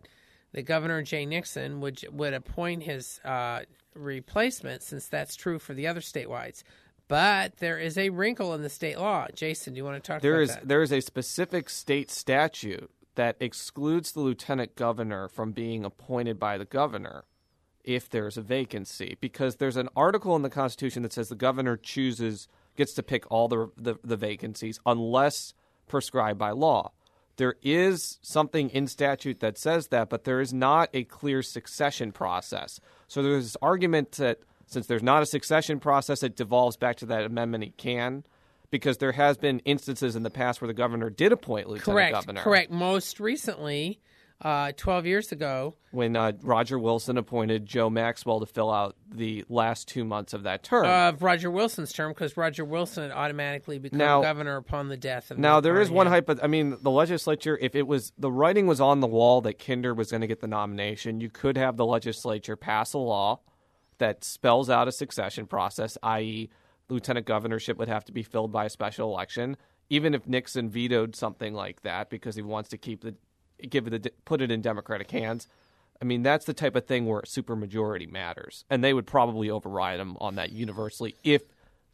that 0.53 0.63
Governor 0.63 1.01
Jay 1.03 1.25
Nixon 1.25 1.81
would 1.81 2.03
would 2.11 2.33
appoint 2.33 2.83
his 2.83 3.19
uh, 3.23 3.61
replacement, 3.95 4.83
since 4.83 5.07
that's 5.07 5.35
true 5.35 5.59
for 5.59 5.73
the 5.73 5.87
other 5.87 6.01
statewides. 6.01 6.63
But 7.07 7.57
there 7.57 7.79
is 7.79 7.97
a 7.97 8.09
wrinkle 8.09 8.53
in 8.53 8.61
the 8.61 8.69
state 8.69 8.99
law. 8.99 9.27
Jason, 9.33 9.73
do 9.73 9.77
you 9.77 9.83
want 9.83 10.01
to 10.03 10.07
talk 10.07 10.21
There 10.21 10.35
about 10.35 10.43
is 10.43 10.55
that? 10.55 10.67
there 10.67 10.81
is 10.81 10.91
a 10.91 11.01
specific 11.01 11.69
state 11.69 12.11
statute 12.11 12.89
that 13.15 13.35
excludes 13.39 14.11
the 14.11 14.19
lieutenant 14.21 14.75
governor 14.75 15.27
from 15.27 15.51
being 15.51 15.83
appointed 15.83 16.39
by 16.39 16.57
the 16.57 16.65
governor 16.65 17.25
if 17.83 18.07
there's 18.07 18.37
a 18.37 18.41
vacancy 18.41 19.17
because 19.19 19.55
there's 19.55 19.75
an 19.77 19.89
article 19.95 20.35
in 20.35 20.43
the 20.43 20.49
constitution 20.49 21.01
that 21.01 21.11
says 21.11 21.29
the 21.29 21.35
governor 21.35 21.75
chooses 21.75 22.47
gets 22.77 22.93
to 22.93 23.01
pick 23.03 23.29
all 23.31 23.47
the 23.47 23.71
the, 23.75 23.95
the 24.03 24.17
vacancies 24.17 24.79
unless 24.85 25.53
prescribed 25.87 26.37
by 26.37 26.51
law. 26.51 26.91
There 27.39 27.55
is 27.63 28.19
something 28.21 28.69
in 28.69 28.87
statute 28.87 29.39
that 29.39 29.57
says 29.57 29.87
that, 29.87 30.09
but 30.09 30.25
there 30.25 30.41
is 30.41 30.53
not 30.53 30.89
a 30.93 31.05
clear 31.05 31.41
succession 31.41 32.11
process. 32.11 32.81
So 33.07 33.23
there's 33.23 33.45
this 33.45 33.57
argument 33.61 34.11
that 34.13 34.39
since 34.67 34.87
there's 34.87 35.01
not 35.01 35.23
a 35.23 35.25
succession 35.25 35.79
process, 35.79 36.21
it 36.21 36.35
devolves 36.35 36.75
back 36.75 36.97
to 36.97 37.05
that 37.05 37.23
amendment 37.23 37.63
he 37.63 37.69
can, 37.69 38.25
because 38.71 38.97
there 38.97 39.13
has 39.13 39.37
been 39.37 39.59
instances 39.59 40.17
in 40.17 40.23
the 40.23 40.29
past 40.29 40.59
where 40.59 40.67
the 40.67 40.73
governor 40.73 41.09
did 41.09 41.31
appoint 41.31 41.69
lieutenant 41.69 41.85
correct. 41.85 42.13
governor. 42.13 42.41
Correct. 42.41 42.71
Most 42.71 43.21
recently, 43.21 44.01
uh, 44.41 44.71
12 44.77 45.05
years 45.05 45.31
ago. 45.31 45.75
when 45.91 46.15
uh, 46.15 46.31
Roger 46.41 46.79
Wilson 46.79 47.17
appointed 47.17 47.65
Joe 47.65 47.89
Maxwell 47.89 48.39
to 48.39 48.45
fill 48.45 48.71
out 48.71 48.95
the 49.13 49.43
last 49.49 49.87
two 49.87 50.05
months 50.05 50.33
of 50.33 50.43
that 50.43 50.63
term. 50.63 50.85
Of 50.85 51.21
Roger 51.21 51.51
Wilson's 51.51 51.91
term, 51.91 52.11
because 52.11 52.37
Roger 52.37 52.63
Wilson 52.63 53.11
automatically 53.11 53.79
became 53.79 53.97
Now- 53.97 54.21
governor 54.21 54.55
upon 54.57 54.87
the 54.87 54.95
death 54.97 55.31
of. 55.31 55.37
now 55.39 55.59
there 55.59 55.81
is 55.81 55.89
one 55.91 56.05
Carnahan. 56.07 56.23
hypo. 56.37 56.43
I 56.43 56.47
mean, 56.47 56.77
the 56.81 56.91
legislature, 56.91 57.57
if 57.61 57.75
it 57.75 57.85
was 57.87 58.13
the 58.17 58.31
writing 58.31 58.65
was 58.67 58.79
on 58.79 58.99
the 59.01 59.07
wall 59.07 59.41
that 59.41 59.59
Kinder 59.59 59.93
was 59.93 60.11
going 60.11 60.21
to 60.21 60.27
get 60.27 60.39
the 60.39 60.47
nomination, 60.47 61.19
you 61.19 61.29
could 61.29 61.57
have 61.57 61.75
the 61.75 61.85
legislature 61.85 62.55
pass 62.55 62.93
a 62.93 62.97
law 62.97 63.41
that 63.97 64.23
spells 64.23 64.69
out 64.69 64.87
a 64.87 64.91
succession 64.93 65.45
process, 65.47 65.97
i.e., 66.03 66.49
lieutenant 66.87 67.25
governorship 67.25 67.77
would 67.77 67.89
have 67.89 68.05
to 68.05 68.11
be 68.13 68.23
filled 68.23 68.51
by 68.51 68.65
a 68.65 68.69
special 68.69 69.09
election. 69.13 69.57
Even 69.89 70.13
if 70.13 70.27
Nixon 70.27 70.69
vetoed 70.69 71.15
something 71.15 71.53
like 71.53 71.81
that 71.81 72.09
because 72.09 72.35
he 72.35 72.41
wants 72.41 72.69
to 72.69 72.77
keep 72.77 73.01
the 73.01 73.15
give 73.67 73.87
it 73.87 74.05
a, 74.05 74.11
put 74.25 74.41
it 74.41 74.51
in 74.51 74.61
Democratic 74.61 75.11
hands. 75.11 75.47
I 76.01 76.05
mean, 76.05 76.23
that's 76.23 76.45
the 76.45 76.53
type 76.53 76.75
of 76.75 76.85
thing 76.85 77.05
where 77.05 77.21
supermajority 77.21 78.09
matters, 78.09 78.63
and 78.69 78.83
they 78.83 78.93
would 78.93 79.05
probably 79.05 79.49
override 79.49 79.99
him 79.99 80.15
on 80.21 80.35
that 80.35 80.51
universally 80.51 81.15
if 81.23 81.41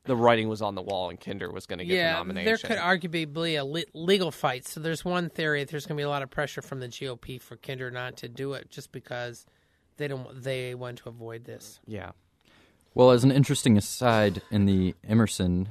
the 0.05 0.15
writing 0.15 0.48
was 0.48 0.62
on 0.62 0.75
the 0.75 0.81
wall 0.81 1.10
and 1.10 1.19
Kinder 1.19 1.51
was 1.51 1.65
going 1.65 1.79
to 1.79 1.86
get 1.86 1.95
the 1.95 2.17
nomination. 2.19 2.45
there 2.45 2.57
could 2.57 2.77
arguably 2.77 3.31
be 3.31 3.55
a 3.55 3.65
le- 3.65 3.84
legal 3.93 4.29
fight. 4.29 4.67
So 4.67 4.79
there's 4.79 5.03
one 5.03 5.29
theory 5.29 5.63
that 5.63 5.72
there's 5.72 5.88
going 5.88 5.98
to 5.98 6.00
be 6.00 6.05
a 6.05 6.10
lot 6.10 6.22
of 6.22 6.29
pressure 6.29 6.62
from 6.62 6.79
the 6.79 6.88
GOP 6.88 7.41
for 7.41 7.57
Kinder 7.57 7.89
not 7.89 8.17
to 8.17 8.27
do 8.27 8.53
it, 8.53 8.69
just 8.69 8.91
because 8.91 9.48
they 9.98 10.07
don't 10.07 10.43
they 10.43 10.75
want 10.75 11.00
to 11.00 11.10
avoid 11.10 11.45
this. 11.45 11.79
yeah. 11.88 12.12
Well, 12.93 13.12
as 13.12 13.25
an 13.25 13.31
interesting 13.31 13.77
aside 13.77 14.41
in 14.51 14.65
the 14.65 14.95
Emerson 15.05 15.67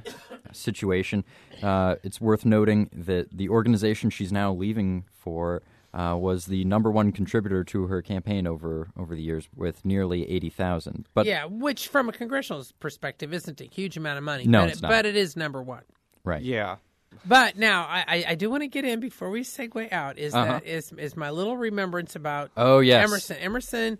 situation, 0.51 1.23
uh, 1.63 1.95
it's 2.03 2.21
worth 2.21 2.45
noting 2.45 2.87
that 2.93 3.35
the 3.35 3.49
organization 3.49 4.11
she's 4.11 4.31
now 4.31 4.53
leaving 4.53 5.05
for 5.11 5.63
uh, 5.95 6.15
was 6.17 6.45
the 6.45 6.65
number 6.65 6.91
one 6.91 7.11
contributor 7.11 7.63
to 7.63 7.87
her 7.87 8.01
campaign 8.01 8.45
over 8.45 8.89
over 8.97 9.15
the 9.15 9.21
years, 9.21 9.47
with 9.55 9.85
nearly 9.85 10.29
eighty 10.29 10.49
thousand. 10.49 11.07
But 11.13 11.25
yeah, 11.25 11.45
which 11.45 11.87
from 11.87 12.09
a 12.09 12.11
congressional 12.11 12.65
perspective 12.79 13.33
isn't 13.33 13.61
a 13.61 13.65
huge 13.65 13.95
amount 13.97 14.17
of 14.17 14.23
money. 14.23 14.45
No, 14.45 14.61
but, 14.61 14.69
it's 14.69 14.79
it, 14.79 14.81
not. 14.83 14.89
but 14.91 15.05
it 15.05 15.15
is 15.15 15.35
number 15.37 15.61
one. 15.63 15.83
right, 16.23 16.41
Yeah. 16.41 16.77
But 17.25 17.57
now 17.57 17.83
I, 17.83 18.03
I, 18.07 18.25
I 18.29 18.35
do 18.35 18.49
want 18.49 18.63
to 18.63 18.67
get 18.67 18.83
in 18.83 18.99
before 18.99 19.29
we 19.29 19.41
segue 19.41 19.91
out. 19.93 20.17
Is 20.19 20.35
Uh-huh. 20.35 20.45
that 20.53 20.65
is 20.65 20.91
is 20.91 21.15
my 21.15 21.29
little 21.29 21.55
remembrance 21.55 22.17
about 22.17 22.51
Oh 22.57 22.79
yes, 22.81 23.07
Emerson. 23.07 23.37
Emerson 23.37 23.97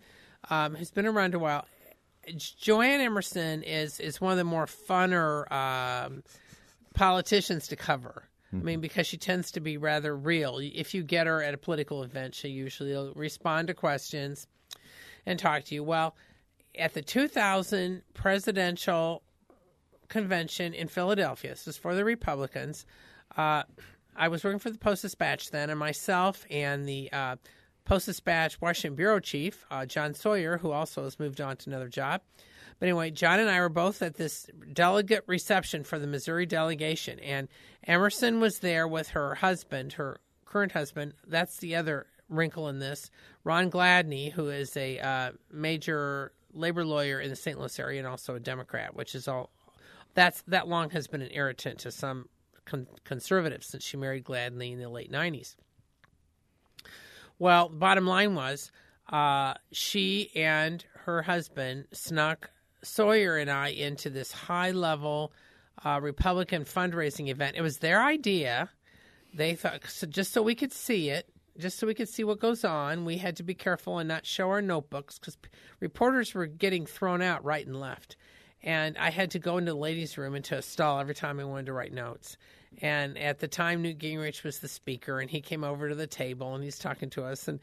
um, 0.50 0.75
has 0.75 0.92
been 0.92 1.06
around 1.06 1.34
a 1.34 1.40
while. 1.40 1.66
Jo 2.36 2.82
Ann 2.82 3.00
Emerson 3.00 3.64
is 3.64 4.02
is 4.02 4.20
one 4.20 4.34
of 4.34 4.38
the 4.38 4.44
more 4.44 4.66
funner 4.66 5.50
um, 5.50 6.24
politicians 6.94 7.70
to 7.70 7.78
cover. 7.78 8.24
I 8.62 8.64
mean, 8.64 8.80
because 8.82 9.08
she 9.08 9.18
tends 9.18 9.52
to 9.52 9.60
be 9.60 9.78
rather 9.78 10.16
real. 10.16 10.60
If 10.60 10.94
you 10.94 11.04
get 11.04 11.28
her 11.28 11.42
at 11.42 11.54
a 11.54 11.58
political 11.58 12.04
event, 12.04 12.36
she 12.36 12.50
usually 12.50 12.94
will 12.94 13.14
respond 13.16 13.68
to 13.68 13.74
questions 13.74 14.48
and 15.26 15.40
talk 15.40 15.64
to 15.66 15.76
you. 15.76 15.84
Well, 15.84 16.16
at 16.78 16.94
the 16.94 17.02
2000 17.02 18.02
presidential 18.14 19.24
convention 20.08 20.74
in 20.74 20.88
Philadelphia, 20.88 21.52
this 21.52 21.68
is 21.68 21.78
for 21.78 21.96
the 21.96 22.06
Republicans. 22.06 22.86
Uh, 23.36 23.64
I 24.16 24.28
was 24.28 24.44
working 24.44 24.60
for 24.60 24.70
the 24.70 24.78
Post 24.78 25.02
Dispatch 25.02 25.52
then, 25.52 25.70
and 25.70 25.80
myself 25.80 26.46
and 26.50 26.88
the 26.88 27.10
uh, 27.12 27.36
Post 27.84 28.08
Dispatch 28.08 28.60
Washington 28.62 28.96
bureau 28.96 29.20
chief, 29.20 29.66
uh, 29.70 29.86
Jon 29.86 30.14
Sawyer, 30.14 30.58
who 30.58 30.72
also 30.72 31.04
has 31.04 31.20
moved 31.20 31.42
on 31.42 31.58
to 31.58 31.70
another 31.70 31.90
job. 31.90 32.22
But 32.79 32.88
anyway, 32.88 33.12
Jon 33.12 33.39
and 33.39 33.50
I 33.50 33.60
were 33.62 33.70
both 33.70 34.01
at 34.01 34.15
this 34.15 34.48
delegate 34.74 35.24
reception 35.27 35.84
for 35.84 35.98
the 35.98 36.08
Missouri 36.08 36.46
delegation, 36.46 37.20
and 37.20 37.48
Emerson 37.86 38.39
was 38.39 38.60
there 38.60 38.88
with 38.88 39.10
her 39.10 39.36
husband, 39.36 39.94
her 39.94 40.20
current 40.46 40.74
husband. 40.74 41.13
That's 41.25 41.58
the 41.58 41.75
other 41.75 42.08
wrinkle 42.27 42.67
in 42.67 42.79
this. 42.79 43.10
Ron 43.44 43.70
Gladney, 43.70 44.32
who 44.32 44.50
is 44.50 44.75
a 44.75 45.00
uh, 45.00 45.32
major 45.51 46.34
labor 46.53 46.86
lawyer 46.86 47.20
in 47.20 47.29
the 47.29 47.36
St. 47.36 47.60
Louis 47.60 47.79
area 47.79 48.00
and 48.00 48.08
also 48.08 48.36
a 48.36 48.39
Democrat, 48.39 48.96
which 48.96 49.15
is 49.15 49.27
all 49.27 49.51
that's 50.13 50.41
that 50.44 50.67
long 50.67 50.89
has 50.91 51.08
been 51.08 51.22
an 51.22 51.32
irritant 51.32 51.79
to 51.79 51.91
some 51.91 52.29
con- 52.65 52.88
conservatives 53.03 53.67
since 53.67 53.84
she 53.84 53.98
married 53.98 54.24
Gladney 54.24 54.74
in 54.74 54.79
the 54.79 54.89
late 54.89 55.12
'90s. 55.12 55.55
Well, 57.38 57.70
bottom 57.70 58.08
line 58.08 58.34
was 58.34 58.72
uh, 59.10 59.55
she 59.72 60.32
and 60.36 60.84
her 61.03 61.22
husband 61.22 61.86
snuck 61.91 62.50
Sawyer 62.86 63.38
and 63.38 63.50
I 63.50 63.70
into 63.70 64.10
this 64.10 64.32
high 64.32 64.72
level 64.72 65.34
uh, 65.84 66.00
Republican 66.01 66.63
fundraising 66.63 67.30
event. 67.30 67.56
It 67.58 67.62
was 67.62 67.80
their 67.80 68.01
idea. 68.01 68.70
They 69.34 69.56
thought 69.56 69.82
so 69.88 70.08
just 70.08 70.32
so 70.32 70.42
we 70.42 70.56
could 70.56 70.72
see 70.72 71.10
it, 71.10 71.30
just 71.58 71.77
so 71.77 71.88
we 71.88 71.94
could 71.94 72.10
see 72.10 72.24
what 72.24 72.39
goes 72.39 72.63
on. 72.63 73.06
We 73.06 73.18
had 73.18 73.36
to 73.38 73.44
be 73.44 73.54
careful 73.54 74.00
and 74.00 74.08
not 74.08 74.25
show 74.25 74.50
our 74.50 74.62
notebooks 74.62 75.20
because 75.20 75.38
reporters 75.80 76.34
were 76.34 76.46
getting 76.46 76.86
thrown 76.86 77.22
out 77.22 77.44
right 77.44 77.65
and 77.65 77.80
left. 77.80 78.15
And 78.63 78.98
I 78.98 79.12
had 79.12 79.32
to 79.32 79.39
go 79.39 79.58
into 79.58 79.74
the 79.74 79.77
ladies' 79.77 80.18
room 80.18 80.36
into 80.36 80.58
a 80.58 80.62
stall 80.62 81.00
every 81.00 81.13
time 81.13 81.39
I 81.39 81.44
wanted 81.44 81.68
to 81.68 81.74
write 81.74 81.94
notes. 81.94 82.38
And 82.82 83.18
at 83.18 83.39
the 83.39 83.48
time, 83.48 83.82
Newt 83.82 84.00
Gingrich 84.00 84.44
was 84.44 84.60
the 84.60 84.68
speaker, 84.68 85.20
and 85.20 85.30
he 85.30 85.39
came 85.39 85.63
over 85.63 85.88
to 85.88 85.96
the 85.96 86.08
table 86.08 86.56
and 86.56 86.63
he's 86.63 86.80
talking 86.80 87.10
to 87.12 87.24
us, 87.24 87.48
and 87.48 87.60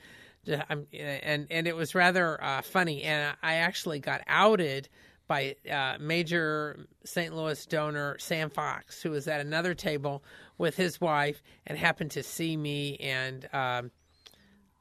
and 0.47 1.47
and 1.51 1.67
it 1.67 1.77
was 1.77 1.95
rather 1.95 2.43
uh, 2.43 2.63
funny. 2.63 3.03
And 3.03 3.37
I 3.43 3.55
actually 3.55 4.01
got 4.01 4.23
outed 4.27 4.89
by 5.27 5.57
uh, 5.71 5.97
major 6.01 6.87
St. 7.05 7.35
Louis 7.35 7.65
donor 7.67 8.17
Sam 8.19 8.51
Fox, 8.51 9.03
who 9.03 9.11
was 9.11 9.29
at 9.29 9.41
another 9.41 9.75
table 9.75 10.23
with 10.59 10.77
his 10.77 11.01
wife 11.01 11.43
and 11.67 11.79
happened 11.79 12.13
to 12.13 12.23
see 12.23 12.57
me 12.57 12.97
and 12.97 13.49
um, 13.53 13.91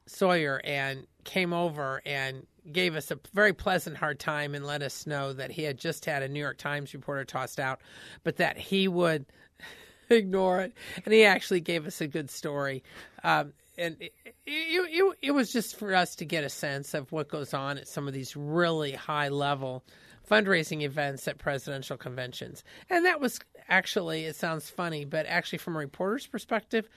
Sawyer 0.06 0.60
and 0.64 1.06
came 1.24 1.52
over 1.52 2.02
and 2.04 2.46
gave 2.70 2.94
us 2.94 3.10
a 3.10 3.18
very 3.32 3.52
pleasant 3.52 3.96
hard 3.96 4.20
time 4.20 4.54
and 4.54 4.66
let 4.66 4.82
us 4.82 5.06
know 5.06 5.32
that 5.32 5.50
he 5.50 5.62
had 5.62 5.78
just 5.78 6.04
had 6.04 6.22
a 6.22 6.28
New 6.28 6.40
York 6.40 6.58
Times 6.58 6.94
reporter 6.94 7.24
tossed 7.24 7.58
out, 7.58 7.80
but 8.22 8.36
that 8.36 8.56
he 8.56 8.88
would 8.88 9.26
ignore 10.10 10.60
it. 10.60 10.72
And 11.04 11.12
he 11.12 11.24
actually 11.24 11.60
gave 11.60 11.86
us 11.86 12.00
a 12.00 12.06
good 12.06 12.30
story. 12.30 12.82
Um, 13.24 13.52
and 13.78 13.96
it, 14.00 14.12
it, 14.24 14.34
it, 14.46 15.16
it 15.22 15.30
was 15.30 15.52
just 15.52 15.76
for 15.76 15.94
us 15.94 16.16
to 16.16 16.24
get 16.24 16.44
a 16.44 16.48
sense 16.48 16.94
of 16.94 17.10
what 17.10 17.28
goes 17.28 17.54
on 17.54 17.78
at 17.78 17.88
some 17.88 18.06
of 18.06 18.14
these 18.14 18.36
really 18.36 18.92
high 18.92 19.28
level 19.28 19.84
fundraising 20.32 20.82
events 20.82 21.28
at 21.28 21.38
presidential 21.38 21.96
conventions. 21.96 22.64
And 22.88 23.04
that 23.04 23.20
was 23.20 23.38
actually, 23.68 24.24
it 24.24 24.36
sounds 24.36 24.70
funny, 24.70 25.04
but 25.04 25.26
actually, 25.26 25.58
from 25.58 25.76
a 25.76 25.80
reporter's 25.80 26.26
perspective, 26.26 26.88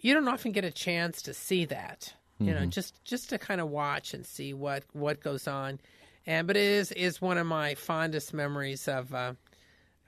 you 0.00 0.14
don't 0.14 0.28
often 0.28 0.52
get 0.52 0.64
a 0.64 0.70
chance 0.70 1.22
to 1.22 1.34
see 1.34 1.64
that. 1.66 2.14
You 2.40 2.54
know, 2.54 2.64
just 2.64 3.04
just 3.04 3.28
to 3.30 3.38
kind 3.38 3.60
of 3.60 3.68
watch 3.68 4.14
and 4.14 4.24
see 4.24 4.54
what 4.54 4.84
what 4.94 5.20
goes 5.20 5.46
on, 5.46 5.78
and 6.26 6.46
but 6.46 6.56
it 6.56 6.62
is 6.62 6.90
is 6.92 7.20
one 7.20 7.36
of 7.36 7.46
my 7.46 7.74
fondest 7.74 8.32
memories 8.32 8.88
of 8.88 9.12
uh, 9.12 9.34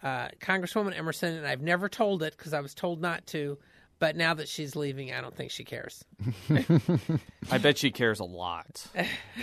uh, 0.03 0.29
Congresswoman 0.41 0.97
Emerson, 0.97 1.37
and 1.37 1.47
I've 1.47 1.61
never 1.61 1.91
told 1.91 2.23
it 2.23 2.35
because 2.35 2.55
I 2.55 2.61
was 2.61 2.73
told 2.75 3.03
not 3.03 3.27
to. 3.29 3.59
But 3.99 4.17
now 4.17 4.33
that 4.33 4.49
she's 4.49 4.75
leaving, 4.75 5.13
I 5.13 5.21
don't 5.21 5.37
think 5.37 5.51
she 5.51 5.63
cares. 5.63 6.05
I 7.51 7.59
bet 7.59 7.77
she 7.77 7.91
cares 7.91 8.19
a 8.19 8.25
lot. 8.25 8.87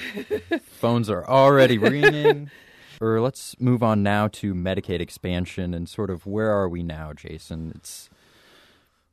phones 0.63 1.11
are 1.11 1.25
already 1.25 1.77
ringing. 1.77 2.49
or 2.99 3.21
let's 3.21 3.59
move 3.59 3.81
on 3.83 4.03
now 4.03 4.27
to 4.27 4.53
Medicaid 4.53 4.99
expansion 4.99 5.73
and 5.73 5.87
sort 5.87 6.09
of 6.09 6.25
where 6.25 6.51
are 6.51 6.67
we 6.69 6.83
now, 6.83 7.13
Jason? 7.13 7.71
It's 7.75 8.09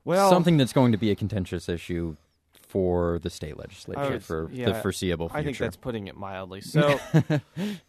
Well, 0.05 0.31
something 0.31 0.57
that's 0.57 0.73
going 0.73 0.93
to 0.93 0.99
be 0.99 1.11
a 1.11 1.17
contentious 1.17 1.69
issue 1.69 2.17
for 2.69 3.19
the 3.21 3.31
state 3.31 3.57
legislature 3.57 4.15
was- 4.15 4.25
for 4.27 4.51
the 4.53 4.75
foreseeable 4.75 5.29
future. 5.29 5.39
I 5.39 5.45
think 5.45 5.59
that's 5.59 5.77
putting 5.77 6.09
it 6.09 6.17
mildly. 6.17 6.61
So 6.65 6.99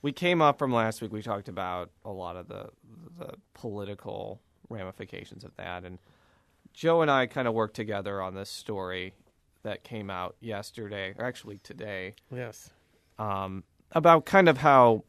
we 0.01 0.11
came 0.11 0.41
up 0.41 0.59
from 0.59 0.71
last 0.71 1.01
week. 1.01 1.11
We 1.11 1.21
talked 1.21 1.49
about 1.49 1.89
a 2.05 2.11
lot 2.11 2.35
of 2.35 2.47
the 2.47 2.69
the 3.19 3.33
political 3.55 4.39
ramifications 4.69 5.43
of 5.43 5.55
that, 5.57 5.83
and 5.83 5.97
Joe 6.73 7.01
and 7.01 7.09
I 7.09 7.25
kind 7.25 7.47
of 7.47 7.55
worked 7.55 7.75
together 7.75 8.21
on 8.21 8.35
this 8.35 8.49
story 8.49 9.13
that 9.63 9.83
came 9.83 10.11
out 10.11 10.35
yesterday, 10.39 11.15
or 11.17 11.25
actually 11.25 11.57
today, 11.63 12.13
Yes. 12.31 12.69
um, 13.17 13.63
about 13.93 14.25
kind 14.25 14.47
of 14.47 14.59
how 14.59 15.03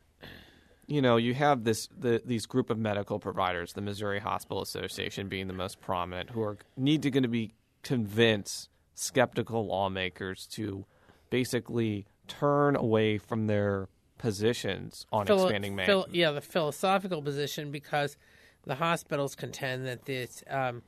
you 0.89 1.03
know 1.03 1.17
you 1.17 1.35
have 1.35 1.63
this 1.65 1.89
the, 1.97 2.21
these 2.25 2.47
group 2.47 2.71
of 2.71 2.79
medical 2.79 3.21
providers, 3.21 3.75
the 3.75 3.81
Missouri 3.81 4.19
Hospital 4.19 4.63
Association 4.63 5.29
being 5.29 5.47
the 5.47 5.55
most 5.55 5.81
prominent, 5.81 6.31
who 6.31 6.43
are 6.43 6.59
need 6.77 7.03
to 7.03 7.11
going 7.11 7.23
to 7.23 7.29
be 7.29 7.53
convince 7.83 8.69
skeptical 8.95 9.67
lawmakers 9.67 10.47
to 10.47 10.85
basically 11.31 12.07
turn 12.27 12.75
away 12.75 13.19
from 13.19 13.47
their 13.47 13.89
positions 14.17 15.07
on 15.13 15.27
Philo- 15.27 15.45
expanding 15.45 15.77
Medicaid. 15.77 15.87
phil- 15.87 16.09
yeah, 16.11 16.31
the 16.33 16.41
philosophical 16.41 17.23
position 17.23 17.71
because 17.71 18.17
the 18.65 18.75
hospitals 18.75 19.35
contend 19.35 19.87
that 19.87 20.07
this 20.07 20.43
um, 20.51 20.83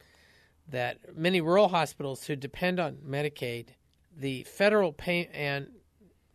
that 0.68 1.16
many 1.16 1.40
rural 1.40 1.68
hospitals 1.68 2.24
who 2.24 2.36
depend 2.36 2.80
on 2.80 2.96
Medicaid, 3.06 3.68
the 4.16 4.44
federal 4.44 4.92
pay 4.92 5.28
and 5.32 5.68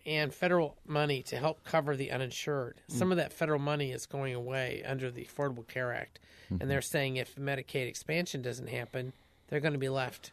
and 0.06 0.34
federal 0.34 0.78
money 0.86 1.24
to 1.24 1.38
help 1.38 1.64
cover 1.64 1.96
the 1.96 2.12
uninsured. 2.12 2.82
Mm. 2.90 2.96
Some 2.96 3.12
of 3.12 3.18
that 3.18 3.34
federal 3.34 3.60
money 3.60 3.92
is 3.92 4.06
going 4.06 4.34
away 4.34 4.84
under 4.86 5.10
the 5.12 5.26
Affordable 5.26 5.68
Care 5.68 5.94
Act, 5.94 6.20
and 6.50 6.60
mm-hmm. 6.60 6.70
they're 6.70 6.82
saying 6.82 7.18
if 7.18 7.36
Medicaid 7.36 7.88
expansion 7.88 8.42
doesn't 8.42 8.70
happen, 8.70 9.14
they're 9.48 9.60
going 9.60 9.74
to 9.74 9.80
be 9.80 9.90
left 9.90 10.32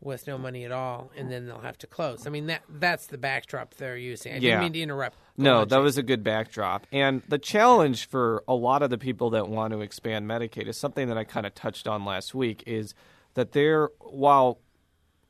with 0.00 0.26
no 0.26 0.36
money 0.36 0.64
at 0.64 0.72
all, 0.72 1.12
and 1.16 1.30
then 1.30 1.46
they'll 1.46 1.60
have 1.60 1.78
to 1.78 1.86
close. 1.86 2.26
I 2.26 2.30
mean 2.30 2.46
that 2.46 2.62
that's 2.68 3.06
the 3.06 3.18
backdrop 3.18 3.74
they're 3.74 3.96
using. 3.96 4.32
I 4.32 4.36
Yeah. 4.36 4.40
didn't 4.40 4.60
mean 4.60 4.72
to 4.72 4.80
interrupt. 4.80 5.16
No, 5.36 5.64
that 5.64 5.78
was 5.78 5.96
a 5.96 6.02
good 6.02 6.24
backdrop. 6.24 6.86
And 6.90 7.22
the 7.28 7.38
challenge 7.38 8.08
for 8.08 8.42
a 8.48 8.54
lot 8.54 8.82
of 8.82 8.90
the 8.90 8.98
people 8.98 9.30
that 9.30 9.48
want 9.48 9.72
to 9.72 9.80
expand 9.80 10.26
Medicaid 10.28 10.66
is 10.66 10.76
something 10.76 11.06
that 11.08 11.16
I 11.16 11.24
kind 11.24 11.46
of 11.46 11.54
touched 11.54 11.86
on 11.86 12.04
last 12.04 12.34
week 12.34 12.64
is 12.66 12.94
that 13.34 13.52
there, 13.52 13.90
while 14.00 14.58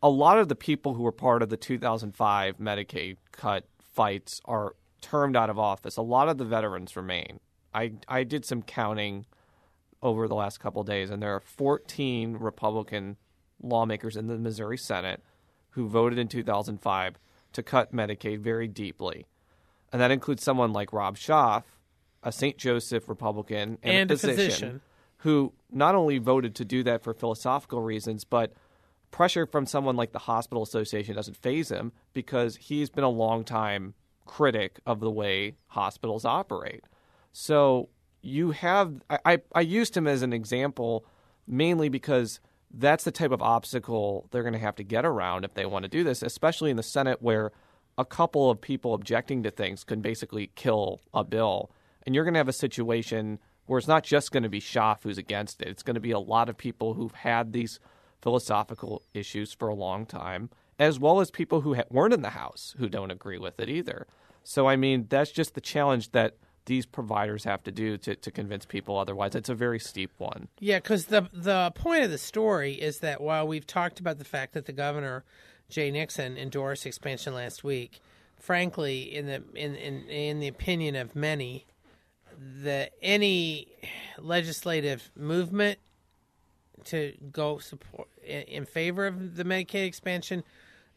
a 0.02 0.08
lot 0.08 0.38
of 0.38 0.48
the 0.48 0.56
people 0.56 0.94
who 0.94 1.02
were 1.02 1.12
part 1.12 1.42
of 1.42 1.50
the 1.50 1.56
2005 1.56 2.56
Medicaid 2.58 3.18
cut 3.30 3.66
fights 3.92 4.40
are 4.44 4.74
termed 5.00 5.36
out 5.36 5.50
of 5.50 5.58
office, 5.58 5.96
a 5.96 6.02
lot 6.02 6.28
of 6.28 6.38
the 6.38 6.44
veterans 6.44 6.96
remain. 6.96 7.40
I, 7.74 7.92
I 8.08 8.24
did 8.24 8.44
some 8.44 8.62
counting 8.62 9.26
over 10.02 10.28
the 10.28 10.34
last 10.34 10.60
couple 10.60 10.80
of 10.80 10.86
days, 10.86 11.10
and 11.10 11.22
there 11.22 11.34
are 11.34 11.40
14 11.40 12.36
Republican 12.36 13.16
lawmakers 13.62 14.16
in 14.16 14.26
the 14.26 14.36
Missouri 14.38 14.78
Senate 14.78 15.22
who 15.70 15.88
voted 15.88 16.18
in 16.18 16.28
2005 16.28 17.14
to 17.52 17.62
cut 17.62 17.94
Medicaid 17.94 18.40
very 18.40 18.68
deeply. 18.68 19.26
And 19.92 20.00
that 20.02 20.10
includes 20.10 20.42
someone 20.42 20.72
like 20.72 20.92
Rob 20.92 21.16
Schaaf, 21.16 21.62
a 22.22 22.32
St. 22.32 22.56
Joseph 22.58 23.08
Republican 23.08 23.78
and, 23.82 23.94
And 23.94 24.10
a 24.10 24.14
a 24.14 24.16
physician, 24.16 24.36
physician. 24.36 24.80
who 25.18 25.52
not 25.70 25.94
only 25.94 26.18
voted 26.18 26.54
to 26.56 26.64
do 26.64 26.82
that 26.84 27.02
for 27.02 27.14
philosophical 27.14 27.82
reasons, 27.82 28.24
but 28.24 28.52
pressure 29.12 29.46
from 29.46 29.66
someone 29.66 29.94
like 29.94 30.10
the 30.10 30.18
Hospital 30.18 30.64
Association 30.64 31.14
doesn't 31.14 31.36
phase 31.36 31.70
him 31.70 31.92
because 32.12 32.56
he's 32.56 32.90
been 32.90 33.04
a 33.04 33.08
long 33.08 33.44
time 33.44 33.94
critic 34.24 34.80
of 34.84 34.98
the 34.98 35.10
way 35.10 35.54
hospitals 35.68 36.24
operate. 36.24 36.84
So 37.32 37.88
you 38.22 38.50
have 38.50 39.02
I, 39.08 39.18
I, 39.24 39.38
I 39.54 39.60
used 39.60 39.96
him 39.96 40.08
as 40.08 40.22
an 40.22 40.32
example 40.32 41.04
mainly 41.46 41.88
because 41.88 42.40
that's 42.72 43.04
the 43.04 43.10
type 43.12 43.30
of 43.30 43.42
obstacle 43.42 44.28
they're 44.30 44.42
going 44.42 44.54
to 44.54 44.58
have 44.58 44.76
to 44.76 44.84
get 44.84 45.04
around 45.04 45.44
if 45.44 45.54
they 45.54 45.66
want 45.66 45.84
to 45.84 45.88
do 45.88 46.02
this, 46.02 46.22
especially 46.22 46.70
in 46.70 46.76
the 46.76 46.82
Senate 46.82 47.20
where 47.20 47.52
a 47.98 48.04
couple 48.04 48.50
of 48.50 48.60
people 48.60 48.94
objecting 48.94 49.42
to 49.42 49.50
things 49.50 49.84
can 49.84 50.00
basically 50.00 50.50
kill 50.54 51.00
a 51.12 51.22
bill. 51.22 51.70
And 52.04 52.14
you're 52.14 52.24
going 52.24 52.34
to 52.34 52.38
have 52.40 52.48
a 52.48 52.52
situation 52.52 53.38
where 53.66 53.78
it's 53.78 53.88
not 53.88 54.04
just 54.04 54.32
going 54.32 54.42
to 54.42 54.48
be 54.48 54.60
Schaaf 54.60 55.02
who's 55.02 55.18
against 55.18 55.60
it. 55.60 55.68
It's 55.68 55.82
going 55.82 55.94
to 55.94 56.00
be 56.00 56.10
a 56.12 56.18
lot 56.18 56.48
of 56.48 56.56
people 56.56 56.94
who've 56.94 57.12
had 57.12 57.52
these 57.52 57.78
philosophical 58.22 59.02
issues 59.12 59.52
for 59.52 59.68
a 59.68 59.74
long 59.74 60.06
time, 60.06 60.48
as 60.78 60.98
well 60.98 61.20
as 61.20 61.30
people 61.30 61.60
who 61.60 61.74
ha- 61.74 61.82
weren't 61.90 62.14
in 62.14 62.22
the 62.22 62.30
House 62.30 62.74
who 62.78 62.88
don't 62.88 63.10
agree 63.10 63.38
with 63.38 63.58
it 63.60 63.68
either. 63.68 64.06
So, 64.44 64.68
I 64.68 64.76
mean, 64.76 65.06
that's 65.08 65.30
just 65.30 65.54
the 65.54 65.60
challenge 65.60 66.12
that 66.12 66.36
these 66.66 66.86
providers 66.86 67.44
have 67.44 67.62
to 67.64 67.72
do 67.72 67.98
to, 67.98 68.14
to 68.14 68.30
convince 68.30 68.64
people 68.64 68.96
otherwise. 68.96 69.34
It's 69.34 69.48
a 69.48 69.54
very 69.54 69.78
steep 69.78 70.12
one. 70.18 70.48
Yeah, 70.60 70.78
because 70.78 71.06
the 71.06 71.28
the 71.32 71.72
point 71.74 72.04
of 72.04 72.10
the 72.10 72.18
story 72.18 72.74
is 72.74 72.98
that 72.98 73.20
while 73.20 73.46
we've 73.46 73.66
talked 73.66 73.98
about 74.00 74.18
the 74.18 74.24
fact 74.24 74.54
that 74.54 74.66
the 74.66 74.72
governor 74.72 75.24
Jay 75.68 75.90
Nixon 75.90 76.36
endorsed 76.36 76.86
expansion 76.86 77.34
last 77.34 77.64
week, 77.64 78.00
frankly, 78.38 79.14
in 79.14 79.26
the 79.26 79.42
in 79.54 79.74
in, 79.74 80.08
in 80.08 80.40
the 80.40 80.48
opinion 80.48 80.94
of 80.94 81.16
many, 81.16 81.66
that 82.38 82.92
any 83.02 83.66
legislative 84.18 85.10
movement 85.16 85.78
to 86.86 87.14
go 87.30 87.58
support 87.58 88.08
in, 88.24 88.42
in 88.42 88.64
favor 88.64 89.06
of 89.06 89.36
the 89.36 89.44
Medicaid 89.44 89.86
expansion, 89.86 90.42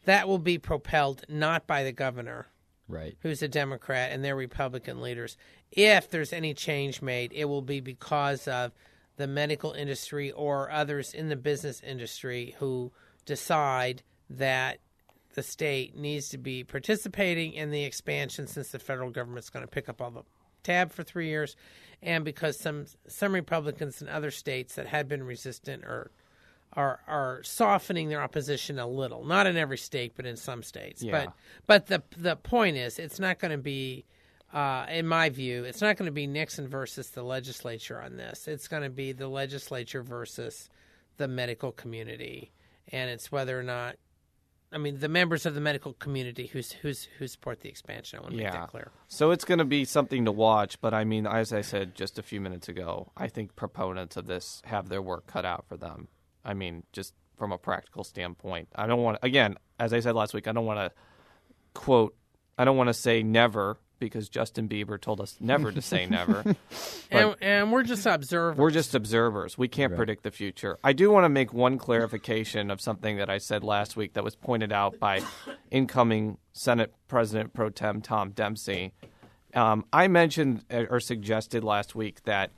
that 0.04 0.28
will 0.28 0.38
be 0.38 0.58
propelled 0.58 1.22
not 1.28 1.66
by 1.66 1.82
the 1.82 1.92
governor 1.92 2.46
Right. 2.88 3.16
who's 3.20 3.42
a 3.42 3.48
Democrat, 3.48 4.12
and 4.12 4.24
their 4.24 4.36
Republican 4.36 5.00
leaders. 5.00 5.36
If 5.72 6.08
there's 6.08 6.32
any 6.32 6.54
change 6.54 7.02
made, 7.02 7.32
it 7.32 7.46
will 7.46 7.62
be 7.62 7.80
because 7.80 8.46
of 8.46 8.72
the 9.16 9.26
medical 9.26 9.72
industry 9.72 10.30
or 10.30 10.70
others 10.70 11.12
in 11.12 11.28
the 11.28 11.36
business 11.36 11.82
industry 11.82 12.54
who 12.58 12.92
decide 13.24 14.02
that 14.30 14.78
the 15.34 15.42
state 15.42 15.96
needs 15.96 16.28
to 16.28 16.38
be 16.38 16.62
participating 16.64 17.52
in 17.54 17.70
the 17.70 17.84
expansion 17.84 18.46
since 18.46 18.70
the 18.70 18.78
federal 18.78 19.10
government's 19.10 19.50
going 19.50 19.64
to 19.64 19.70
pick 19.70 19.88
up 19.88 20.00
all 20.00 20.10
the 20.10 20.22
tab 20.66 20.92
for 20.92 21.02
three 21.02 21.28
years, 21.28 21.56
and 22.02 22.24
because 22.24 22.58
some 22.58 22.86
some 23.06 23.32
Republicans 23.32 24.02
in 24.02 24.08
other 24.08 24.30
states 24.30 24.74
that 24.74 24.86
had 24.86 25.08
been 25.08 25.22
resistant 25.22 25.84
or 25.84 26.10
are 26.72 27.00
are 27.06 27.42
softening 27.42 28.08
their 28.08 28.22
opposition 28.22 28.78
a 28.78 28.86
little. 28.86 29.24
Not 29.24 29.46
in 29.46 29.56
every 29.56 29.78
state, 29.78 30.12
but 30.16 30.26
in 30.26 30.36
some 30.36 30.62
states. 30.62 31.02
Yeah. 31.02 31.12
But 31.12 31.32
but 31.66 31.86
the 31.86 32.02
the 32.16 32.36
point 32.36 32.76
is, 32.76 32.98
it's 32.98 33.18
not 33.18 33.38
going 33.38 33.52
to 33.52 33.58
be, 33.58 34.04
uh, 34.52 34.86
in 34.90 35.06
my 35.06 35.30
view, 35.30 35.64
it's 35.64 35.80
not 35.80 35.96
going 35.96 36.06
to 36.06 36.12
be 36.12 36.26
Nixon 36.26 36.68
versus 36.68 37.10
the 37.10 37.22
legislature 37.22 38.00
on 38.00 38.16
this. 38.16 38.46
It's 38.46 38.68
going 38.68 38.82
to 38.82 38.90
be 38.90 39.12
the 39.12 39.28
legislature 39.28 40.02
versus 40.02 40.68
the 41.16 41.28
medical 41.28 41.72
community, 41.72 42.52
and 42.92 43.10
it's 43.10 43.32
whether 43.32 43.58
or 43.58 43.62
not. 43.62 43.96
I 44.72 44.78
mean, 44.78 44.98
the 44.98 45.08
members 45.08 45.46
of 45.46 45.54
the 45.54 45.60
medical 45.60 45.92
community 45.94 46.46
who's 46.46 46.72
who's 46.72 47.08
who 47.18 47.26
support 47.26 47.60
the 47.60 47.68
expansion. 47.68 48.18
I 48.18 48.22
want 48.22 48.36
to 48.36 48.42
make 48.42 48.52
that 48.52 48.68
clear. 48.68 48.90
So 49.08 49.30
it's 49.30 49.44
going 49.44 49.58
to 49.58 49.64
be 49.64 49.84
something 49.84 50.24
to 50.24 50.32
watch, 50.32 50.80
but 50.80 50.92
I 50.92 51.04
mean, 51.04 51.26
as 51.26 51.52
I 51.52 51.60
said 51.60 51.94
just 51.94 52.18
a 52.18 52.22
few 52.22 52.40
minutes 52.40 52.68
ago, 52.68 53.12
I 53.16 53.28
think 53.28 53.54
proponents 53.56 54.16
of 54.16 54.26
this 54.26 54.62
have 54.64 54.88
their 54.88 55.02
work 55.02 55.26
cut 55.26 55.44
out 55.44 55.66
for 55.68 55.76
them. 55.76 56.08
I 56.44 56.54
mean, 56.54 56.82
just 56.92 57.14
from 57.36 57.52
a 57.52 57.58
practical 57.58 58.02
standpoint. 58.02 58.68
I 58.74 58.86
don't 58.86 59.02
want 59.02 59.18
again, 59.22 59.56
as 59.78 59.92
I 59.92 60.00
said 60.00 60.14
last 60.14 60.34
week, 60.34 60.48
I 60.48 60.52
don't 60.52 60.66
want 60.66 60.80
to 60.80 60.92
quote 61.74 62.16
I 62.58 62.64
don't 62.64 62.76
want 62.76 62.88
to 62.88 62.94
say 62.94 63.22
never 63.22 63.78
because 63.98 64.28
Justin 64.28 64.68
Bieber 64.68 65.00
told 65.00 65.20
us 65.20 65.36
never 65.40 65.72
to 65.72 65.82
say 65.82 66.06
never. 66.06 66.44
And, 67.08 67.36
and 67.40 67.72
we're 67.72 67.84
just 67.84 68.04
observers. 68.04 68.58
We're 68.58 68.72
just 68.72 68.92
observers. 68.94 69.56
We 69.56 69.68
can't 69.68 69.94
predict 69.94 70.24
the 70.24 70.32
future. 70.32 70.76
I 70.82 70.92
do 70.92 71.08
want 71.08 71.24
to 71.24 71.28
make 71.28 71.52
one 71.52 71.78
clarification 71.78 72.68
of 72.68 72.80
something 72.80 73.18
that 73.18 73.30
I 73.30 73.38
said 73.38 73.62
last 73.62 73.96
week 73.96 74.14
that 74.14 74.24
was 74.24 74.34
pointed 74.34 74.72
out 74.72 74.98
by 74.98 75.22
incoming 75.70 76.38
Senate 76.52 76.92
President 77.06 77.54
Pro 77.54 77.70
Tem 77.70 78.00
Tom 78.00 78.30
Dempsey. 78.30 78.92
Um, 79.54 79.84
I 79.92 80.08
mentioned 80.08 80.64
uh, 80.68 80.84
or 80.90 80.98
suggested 80.98 81.62
last 81.62 81.94
week 81.94 82.24
that 82.24 82.50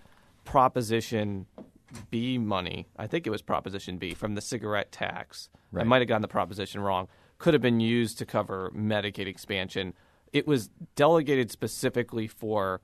Proposition 0.44 1.46
B 2.10 2.38
money, 2.38 2.86
I 2.96 3.06
think 3.06 3.26
it 3.26 3.30
was 3.30 3.42
Proposition 3.42 3.98
B, 3.98 4.14
from 4.14 4.34
the 4.34 4.40
cigarette 4.40 4.90
tax, 4.92 5.50
I 5.76 5.84
might 5.84 6.00
have 6.00 6.08
gotten 6.08 6.22
the 6.22 6.28
proposition 6.28 6.80
wrong, 6.80 7.08
could 7.38 7.54
have 7.54 7.62
been 7.62 7.80
used 7.80 8.18
to 8.18 8.26
cover 8.26 8.72
Medicaid 8.74 9.26
expansion. 9.26 9.94
It 10.32 10.46
was 10.46 10.68
delegated 10.96 11.50
specifically 11.50 12.26
for 12.26 12.80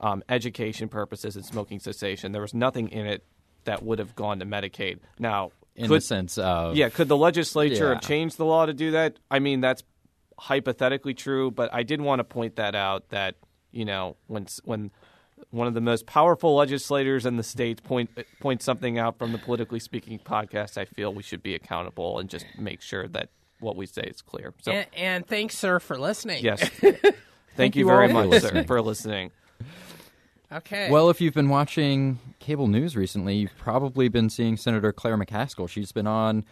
um, 0.00 0.22
education 0.28 0.88
purposes 0.88 1.36
and 1.36 1.44
smoking 1.44 1.78
cessation. 1.78 2.32
There 2.32 2.42
was 2.42 2.54
nothing 2.54 2.88
in 2.88 3.06
it 3.06 3.24
that 3.64 3.82
would 3.82 3.98
have 3.98 4.14
gone 4.14 4.38
to 4.40 4.46
Medicaid. 4.46 4.98
Now, 5.18 5.52
In 5.74 5.88
could, 5.88 5.96
the 5.96 6.00
sense 6.04 6.38
of 6.38 6.76
yeah, 6.76 6.88
could 6.88 7.08
the 7.08 7.16
legislature 7.16 7.86
Yeah. 7.88 7.94
have 7.94 8.02
changed 8.02 8.36
the 8.36 8.44
law 8.44 8.66
to 8.66 8.72
do 8.74 8.92
that? 8.92 9.18
I 9.30 9.38
mean, 9.40 9.60
that's 9.60 9.82
hypothetically 10.38 11.14
true, 11.14 11.50
but 11.50 11.72
I 11.72 11.82
did 11.82 12.00
want 12.00 12.20
to 12.20 12.24
point 12.24 12.56
that 12.56 12.74
out 12.74 13.08
that 13.10 13.36
you 13.72 13.84
know 13.84 14.16
when 14.26 14.46
when 14.64 14.90
one 15.50 15.66
of 15.66 15.74
the 15.74 15.80
most 15.80 16.06
powerful 16.06 16.54
legislators 16.54 17.26
in 17.26 17.36
the 17.36 17.42
state 17.42 17.82
point 17.82 18.10
point 18.40 18.62
something 18.62 18.98
out 18.98 19.18
from 19.18 19.32
the 19.32 19.38
politically 19.38 19.80
speaking 19.80 20.18
podcast, 20.18 20.78
I 20.78 20.84
feel 20.84 21.12
we 21.12 21.22
should 21.22 21.42
be 21.42 21.54
accountable 21.54 22.18
and 22.18 22.28
just 22.28 22.46
make 22.58 22.80
sure 22.82 23.08
that 23.08 23.30
what 23.60 23.76
we 23.76 23.86
say 23.86 24.02
is 24.02 24.22
clear. 24.22 24.52
So 24.62 24.72
and, 24.72 24.86
and 24.96 25.26
thanks, 25.26 25.56
sir, 25.56 25.78
for 25.78 25.98
listening. 25.98 26.42
yes, 26.44 26.68
thank, 27.56 27.76
you, 27.76 27.80
you 27.80 27.86
very 27.86 28.12
all 28.12 28.22
for 28.22 28.28
much, 28.28 28.42
sir, 28.42 28.64
for 28.64 28.82
listening. 28.82 29.30
Okay. 30.52 30.90
Well, 30.90 31.10
if 31.10 31.20
you've 31.20 31.34
been 31.34 31.48
watching 31.48 32.20
cable 32.38 32.68
news 32.68 32.96
recently, 32.96 33.34
you've 33.36 33.56
probably 33.58 34.08
been 34.08 34.30
seeing 34.30 34.56
Senator 34.56 34.92
Claire 34.92 35.18
McCaskill. 35.18 35.68
She's 35.68 35.90
been 35.90 36.06
on 36.06 36.44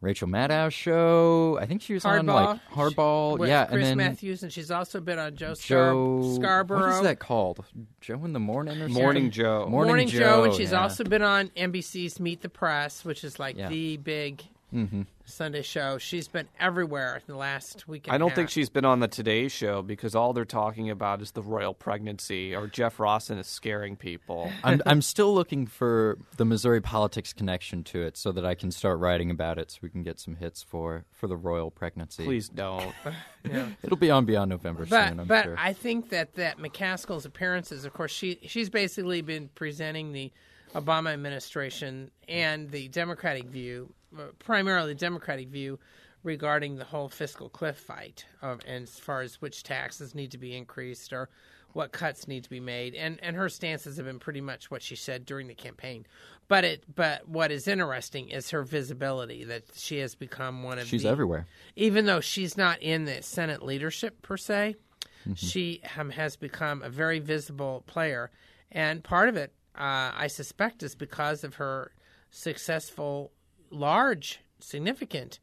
Rachel 0.00 0.28
Maddow's 0.28 0.72
show. 0.72 1.58
I 1.60 1.66
think 1.66 1.82
she 1.82 1.94
was 1.94 2.04
on 2.04 2.26
like 2.26 2.58
Hardball. 2.70 3.38
with 3.38 3.48
yeah, 3.48 3.66
Chris 3.66 3.88
and 3.88 4.00
then 4.00 4.08
Matthews, 4.08 4.42
and 4.42 4.52
she's 4.52 4.70
also 4.70 5.00
been 5.00 5.18
on 5.18 5.36
Joe, 5.36 5.54
Joe 5.54 6.36
Scarborough. 6.36 6.80
What 6.80 6.96
is 6.96 7.02
that 7.02 7.18
called? 7.18 7.64
Joe 8.00 8.24
in 8.24 8.32
the 8.32 8.40
morning 8.40 8.80
or 8.80 8.88
Morning? 8.88 9.30
Joe. 9.30 9.66
Morning, 9.68 9.88
Morning 9.88 10.08
Joe, 10.08 10.44
and 10.44 10.54
she's 10.54 10.72
yeah. 10.72 10.82
also 10.82 11.04
been 11.04 11.22
on 11.22 11.48
NBC's 11.50 12.20
Meet 12.20 12.42
the 12.42 12.48
Press, 12.48 13.04
which 13.04 13.24
is 13.24 13.38
like 13.38 13.56
Yeah. 13.56 13.68
the 13.68 13.96
big 13.98 14.42
Mm-hmm. 14.74 15.02
Sunday 15.24 15.62
show. 15.62 15.98
She's 15.98 16.28
been 16.28 16.48
everywhere 16.60 17.16
in 17.16 17.22
the 17.26 17.36
last 17.36 17.88
week. 17.88 18.06
And 18.06 18.12
I 18.12 18.16
a 18.16 18.18
don't 18.18 18.28
half. 18.28 18.36
think 18.36 18.50
she's 18.50 18.68
been 18.68 18.84
on 18.84 19.00
the 19.00 19.08
Today 19.08 19.48
Show 19.48 19.80
because 19.82 20.14
all 20.14 20.32
they're 20.32 20.44
talking 20.44 20.90
about 20.90 21.22
is 21.22 21.30
the 21.30 21.42
royal 21.42 21.72
pregnancy 21.72 22.54
or 22.54 22.66
Jeff 22.66 22.98
Rossen 22.98 23.38
is 23.38 23.46
scaring 23.46 23.96
people. 23.96 24.50
I'm 24.64 24.82
I'm 24.84 25.00
still 25.00 25.32
looking 25.32 25.66
for 25.66 26.18
the 26.36 26.44
Missouri 26.44 26.80
politics 26.80 27.32
connection 27.32 27.84
to 27.84 28.02
it, 28.02 28.16
so 28.16 28.32
that 28.32 28.44
I 28.44 28.54
can 28.54 28.70
start 28.70 28.98
writing 28.98 29.30
about 29.30 29.58
it, 29.58 29.70
so 29.70 29.78
we 29.82 29.88
can 29.90 30.02
get 30.02 30.18
some 30.18 30.36
hits 30.36 30.62
for 30.62 31.04
for 31.12 31.26
the 31.26 31.36
royal 31.36 31.70
pregnancy. 31.70 32.24
Please 32.24 32.48
don't. 32.48 32.92
it'll 33.82 33.96
be 33.96 34.10
on 34.10 34.24
beyond 34.24 34.50
November 34.50 34.86
But 34.86 35.08
soon. 35.10 35.20
I'm 35.20 35.26
but 35.26 35.44
sure. 35.44 35.56
I 35.58 35.72
think 35.72 36.10
that 36.10 36.34
that 36.34 36.58
McCaskill's 36.58 37.24
appearances, 37.24 37.84
of 37.84 37.92
course, 37.92 38.10
she 38.12 38.38
she's 38.42 38.70
basically 38.70 39.22
been 39.22 39.48
presenting 39.54 40.12
the 40.12 40.32
Obama 40.74 41.12
administration 41.12 42.10
and 42.28 42.70
the 42.70 42.88
Democratic 42.88 43.44
view, 43.44 43.92
uh, 44.18 44.22
primarily 44.38 44.92
the 44.94 44.98
Democratic 44.98 45.48
view, 45.48 45.78
regarding 46.22 46.76
the 46.76 46.84
whole 46.84 47.08
fiscal 47.08 47.48
cliff 47.48 47.76
fight, 47.76 48.24
of, 48.40 48.60
and 48.66 48.84
as 48.84 48.98
far 48.98 49.20
as 49.20 49.40
which 49.40 49.62
taxes 49.62 50.14
need 50.14 50.30
to 50.30 50.38
be 50.38 50.56
increased 50.56 51.12
or 51.12 51.28
what 51.74 51.90
cuts 51.92 52.28
need 52.28 52.44
to 52.44 52.50
be 52.50 52.60
made, 52.60 52.94
and 52.94 53.18
and 53.22 53.34
her 53.36 53.48
stances 53.48 53.96
have 53.96 54.06
been 54.06 54.20
pretty 54.20 54.40
much 54.40 54.70
what 54.70 54.80
she 54.80 54.94
said 54.94 55.26
during 55.26 55.48
the 55.48 55.54
campaign. 55.54 56.06
But 56.46 56.64
it 56.64 56.84
but 56.94 57.28
what 57.28 57.50
is 57.50 57.66
interesting 57.66 58.28
is 58.30 58.50
her 58.50 58.62
visibility 58.62 59.42
that 59.44 59.64
she 59.74 59.98
has 59.98 60.14
become 60.14 60.62
one 60.62 60.78
of 60.78 60.86
She's 60.86 61.02
the, 61.02 61.08
everywhere. 61.08 61.46
even 61.74 62.06
though 62.06 62.20
she's 62.20 62.56
not 62.56 62.80
in 62.80 63.06
the 63.06 63.22
Senate 63.22 63.62
leadership 63.62 64.22
per 64.22 64.36
se, 64.36 64.76
Mm-hmm. 65.24 65.32
she 65.34 65.80
um, 65.96 66.10
has 66.10 66.36
become 66.36 66.82
a 66.82 66.90
very 66.90 67.18
visible 67.18 67.82
player, 67.86 68.30
and 68.70 69.02
part 69.02 69.30
of 69.30 69.36
it, 69.38 69.54
uh, 69.76 70.12
I 70.16 70.26
suspect, 70.28 70.82
is 70.82 70.94
because 70.94 71.44
of 71.44 71.56
her 71.56 71.92
successful, 72.30 73.32
large, 73.70 74.40
significant 74.60 75.40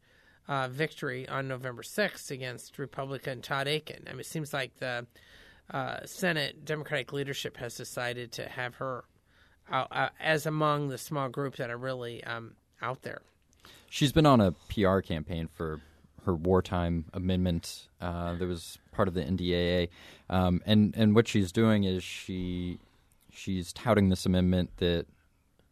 uh, 0.48 0.68
victory 0.68 1.28
on 1.28 1.48
November 1.48 1.82
sixth 1.82 2.30
against 2.30 2.78
Republican 2.78 3.42
Todd 3.42 3.68
Akin. 3.68 4.04
I 4.06 4.12
mean, 4.12 4.20
it 4.20 4.26
seems 4.26 4.52
like 4.52 4.76
the 4.78 5.06
uh, 5.70 5.98
Senate 6.04 6.64
Democratic 6.64 7.12
leadership 7.12 7.56
has 7.58 7.76
decided 7.76 8.32
to 8.32 8.48
have 8.48 8.76
her 8.76 9.04
uh, 9.70 10.08
as 10.20 10.46
among 10.46 10.88
the 10.88 10.98
small 10.98 11.28
group 11.28 11.56
that 11.56 11.70
are 11.70 11.78
really 11.78 12.22
um, 12.24 12.52
out 12.80 13.02
there. 13.02 13.22
She's 13.88 14.12
been 14.12 14.26
on 14.26 14.40
a 14.40 14.52
PR 14.68 15.00
campaign 15.00 15.48
for 15.48 15.80
her 16.24 16.34
wartime 16.34 17.06
amendment 17.12 17.88
uh, 18.00 18.34
that 18.34 18.46
was 18.46 18.78
part 18.92 19.08
of 19.08 19.14
the 19.14 19.22
NDAA, 19.22 19.88
um, 20.30 20.62
and 20.66 20.94
and 20.96 21.14
what 21.14 21.28
she's 21.28 21.52
doing 21.52 21.84
is 21.84 22.02
she 22.02 22.78
she's 23.32 23.72
touting 23.72 24.08
this 24.08 24.26
amendment 24.26 24.70
that 24.78 25.06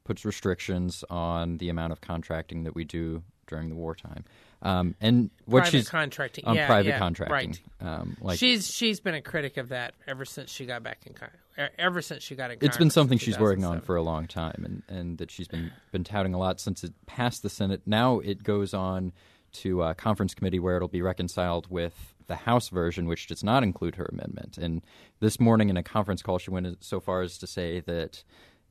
puts 0.04 0.24
restrictions 0.24 1.04
on 1.10 1.58
the 1.58 1.68
amount 1.68 1.92
of 1.92 2.00
contracting 2.00 2.64
that 2.64 2.74
we 2.74 2.84
do 2.84 3.22
during 3.46 3.68
the 3.68 3.74
wartime, 3.74 4.24
um, 4.62 4.94
and 5.00 5.28
what 5.44 5.62
Private 5.62 5.70
she's 5.78 5.88
contracting. 5.88 6.44
on 6.44 6.54
Yeah, 6.54 6.66
private 6.66 6.90
yeah, 6.90 6.98
contracting, 6.98 7.58
right. 7.80 7.86
um, 8.00 8.16
like 8.20 8.38
she's 8.38 8.68
she's 8.72 9.00
been 9.00 9.14
a 9.14 9.22
critic 9.22 9.56
of 9.56 9.70
that 9.70 9.94
ever 10.06 10.24
since 10.24 10.50
she 10.52 10.66
got 10.66 10.82
back 10.84 10.98
in 11.04 11.14
con- 11.14 11.30
e- 11.58 11.62
ever 11.76 12.00
since 12.00 12.22
she 12.22 12.36
got 12.36 12.52
in. 12.52 12.58
it's 12.60 12.76
been 12.76 12.90
something 12.90 13.18
she's 13.18 13.38
working 13.40 13.64
on 13.64 13.80
for 13.80 13.96
a 13.96 14.02
long 14.02 14.26
time, 14.28 14.62
and, 14.64 14.82
and 14.98 15.18
that 15.18 15.30
she's 15.32 15.48
been 15.48 15.72
been 15.90 16.04
touting 16.04 16.32
a 16.32 16.38
lot 16.38 16.60
since 16.60 16.84
it 16.84 16.92
passed 17.06 17.42
the 17.42 17.50
Senate. 17.50 17.82
Now 17.86 18.20
it 18.20 18.44
goes 18.44 18.72
on 18.72 19.12
to 19.52 19.82
a 19.82 19.94
conference 19.94 20.34
committee 20.34 20.58
where 20.58 20.76
it'll 20.76 20.88
be 20.88 21.02
reconciled 21.02 21.70
with 21.70 22.14
the 22.26 22.36
House 22.36 22.68
version, 22.68 23.06
which 23.06 23.26
does 23.26 23.42
not 23.42 23.62
include 23.62 23.96
her 23.96 24.08
amendment. 24.12 24.56
And 24.56 24.82
this 25.20 25.40
morning 25.40 25.68
in 25.68 25.76
a 25.76 25.82
conference 25.82 26.22
call, 26.22 26.38
she 26.38 26.50
went 26.50 26.82
so 26.84 27.00
far 27.00 27.22
as 27.22 27.38
to 27.38 27.46
say 27.46 27.80
that 27.80 28.22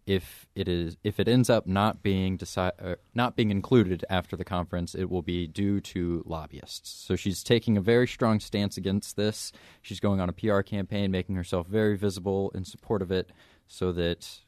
if 0.10 0.48
it 0.56 0.68
is 0.68 0.98
if 1.04 1.20
it 1.20 1.28
ends 1.28 1.52
up 1.52 1.68
not 1.68 2.02
being 2.02 2.36
deci- 2.38 2.72
uh, 2.84 2.96
not 3.14 3.36
being 3.36 3.52
included 3.52 4.04
after 4.10 4.36
the 4.36 4.44
conference, 4.44 4.96
it 4.96 5.10
will 5.10 5.22
be 5.22 5.46
due 5.46 5.80
to 5.82 6.24
lobbyists. 6.26 6.90
So 6.90 7.16
she's 7.16 7.44
taking 7.44 7.78
a 7.78 7.82
very 7.82 8.08
strong 8.08 8.40
stance 8.40 8.76
against 8.76 9.18
this. 9.18 9.52
She's 9.84 10.00
going 10.00 10.20
on 10.20 10.28
a 10.28 10.34
PR 10.34 10.62
campaign, 10.62 11.12
making 11.12 11.36
herself 11.36 11.68
very 11.68 11.96
visible 11.96 12.52
in 12.56 12.66
support 12.66 13.04
of 13.04 13.12
it, 13.12 13.32
so 13.68 13.92
that 13.92 14.40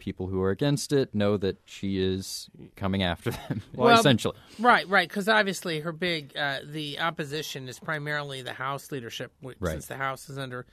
people 0.00 0.26
who 0.26 0.42
are 0.42 0.50
against 0.50 0.92
it 0.92 1.14
know 1.14 1.36
that 1.36 1.58
she 1.64 2.00
is 2.02 2.50
coming 2.74 3.02
after 3.04 3.30
them. 3.30 3.62
Well, 3.74 3.96
essentially, 3.96 4.36
Right, 4.58 4.88
right, 4.88 5.08
because 5.08 5.28
obviously 5.28 5.80
her 5.80 5.92
big 5.92 6.36
uh, 6.36 6.58
the 6.64 6.98
opposition 6.98 7.68
is 7.68 7.78
primarily 7.78 8.42
the 8.42 8.54
House 8.54 8.90
leadership, 8.90 9.32
which, 9.40 9.58
Right. 9.60 9.72
since 9.72 9.86
the 9.86 9.96
House 9.96 10.28
is 10.28 10.36
under 10.38 10.66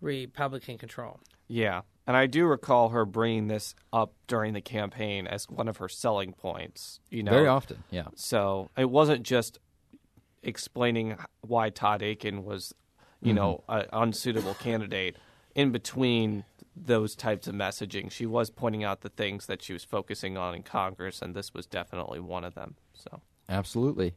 Republican 0.00 0.78
control. 0.78 1.20
Yeah. 1.46 1.82
And 2.06 2.16
I 2.16 2.26
do 2.26 2.44
recall 2.44 2.90
her 2.90 3.04
bringing 3.06 3.48
this 3.48 3.74
up 3.92 4.12
during 4.26 4.52
the 4.52 4.60
campaign 4.60 5.26
as 5.26 5.48
one 5.48 5.68
of 5.68 5.78
her 5.78 5.88
selling 5.88 6.32
points. 6.32 7.00
You 7.10 7.22
know, 7.22 7.30
very 7.30 7.46
often. 7.46 7.84
Yeah, 7.90 8.08
So 8.14 8.70
it 8.76 8.90
wasn't 8.90 9.22
just 9.22 9.58
explaining 10.42 11.16
why 11.40 11.70
Todd 11.70 12.02
Akin 12.02 12.44
was, 12.44 12.74
you 13.22 13.32
know, 13.32 13.64
an 13.68 13.86
unsuitable 13.92 14.54
candidate. 14.54 15.16
In 15.54 15.70
between 15.70 16.44
those 16.76 17.14
types 17.14 17.46
of 17.46 17.54
messaging, 17.54 18.10
she 18.10 18.26
was 18.26 18.50
pointing 18.50 18.84
out 18.84 19.02
the 19.02 19.08
things 19.08 19.46
that 19.46 19.62
she 19.62 19.72
was 19.72 19.84
focusing 19.84 20.36
on 20.36 20.54
in 20.54 20.62
Congress, 20.62 21.22
and 21.22 21.34
this 21.34 21.54
was 21.54 21.66
definitely 21.66 22.20
one 22.20 22.44
of 22.44 22.54
them. 22.54 22.76
So 22.92 23.20
absolutely. 23.48 24.14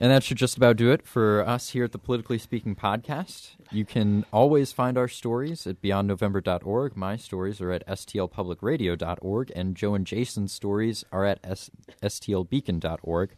And 0.00 0.12
that 0.12 0.22
should 0.22 0.36
just 0.36 0.56
about 0.56 0.76
do 0.76 0.92
it 0.92 1.04
for 1.04 1.46
us 1.46 1.70
here 1.70 1.84
at 1.84 1.90
the 1.90 1.98
Politically 1.98 2.38
Speaking 2.38 2.76
podcast. 2.76 3.56
You 3.72 3.84
can 3.84 4.24
always 4.32 4.70
find 4.70 4.96
our 4.96 5.08
stories 5.08 5.66
at 5.66 5.82
beyondnovember.org. 5.82 6.96
My 6.96 7.16
stories 7.16 7.60
are 7.60 7.72
at 7.72 7.84
stlpublicradio.org, 7.86 9.52
and 9.56 9.76
Joe 9.76 9.94
and 9.94 10.06
Jason's 10.06 10.52
stories 10.52 11.04
are 11.10 11.24
at 11.24 11.40
S- 11.42 11.70
stlbeacon.org. 12.00 13.30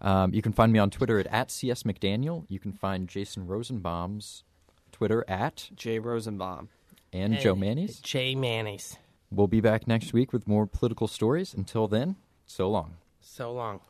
Um, 0.00 0.34
you 0.34 0.42
can 0.42 0.52
find 0.52 0.72
me 0.72 0.78
on 0.78 0.90
Twitter 0.90 1.18
at, 1.18 1.26
at 1.28 1.48
csmcdaniel. 1.48 2.44
You 2.48 2.58
can 2.58 2.72
find 2.72 3.08
Jason 3.08 3.46
Rosenbaum's 3.46 4.44
Twitter 4.92 5.24
at 5.26 5.70
Jay 5.74 5.98
Rosenbaum. 5.98 6.68
And 7.12 7.38
Jo 7.38 7.54
Mannies'. 7.54 8.00
Jay 8.00 8.34
Manny's. 8.34 8.98
We'll 9.30 9.46
be 9.46 9.60
back 9.60 9.86
next 9.86 10.12
week 10.12 10.32
with 10.32 10.46
more 10.48 10.66
political 10.66 11.06
stories. 11.06 11.54
Until 11.54 11.88
then, 11.88 12.16
so 12.46 12.68
long. 12.70 12.96
So 13.20 13.52
long. 13.52 13.80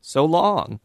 So 0.00 0.24
long. 0.24 0.80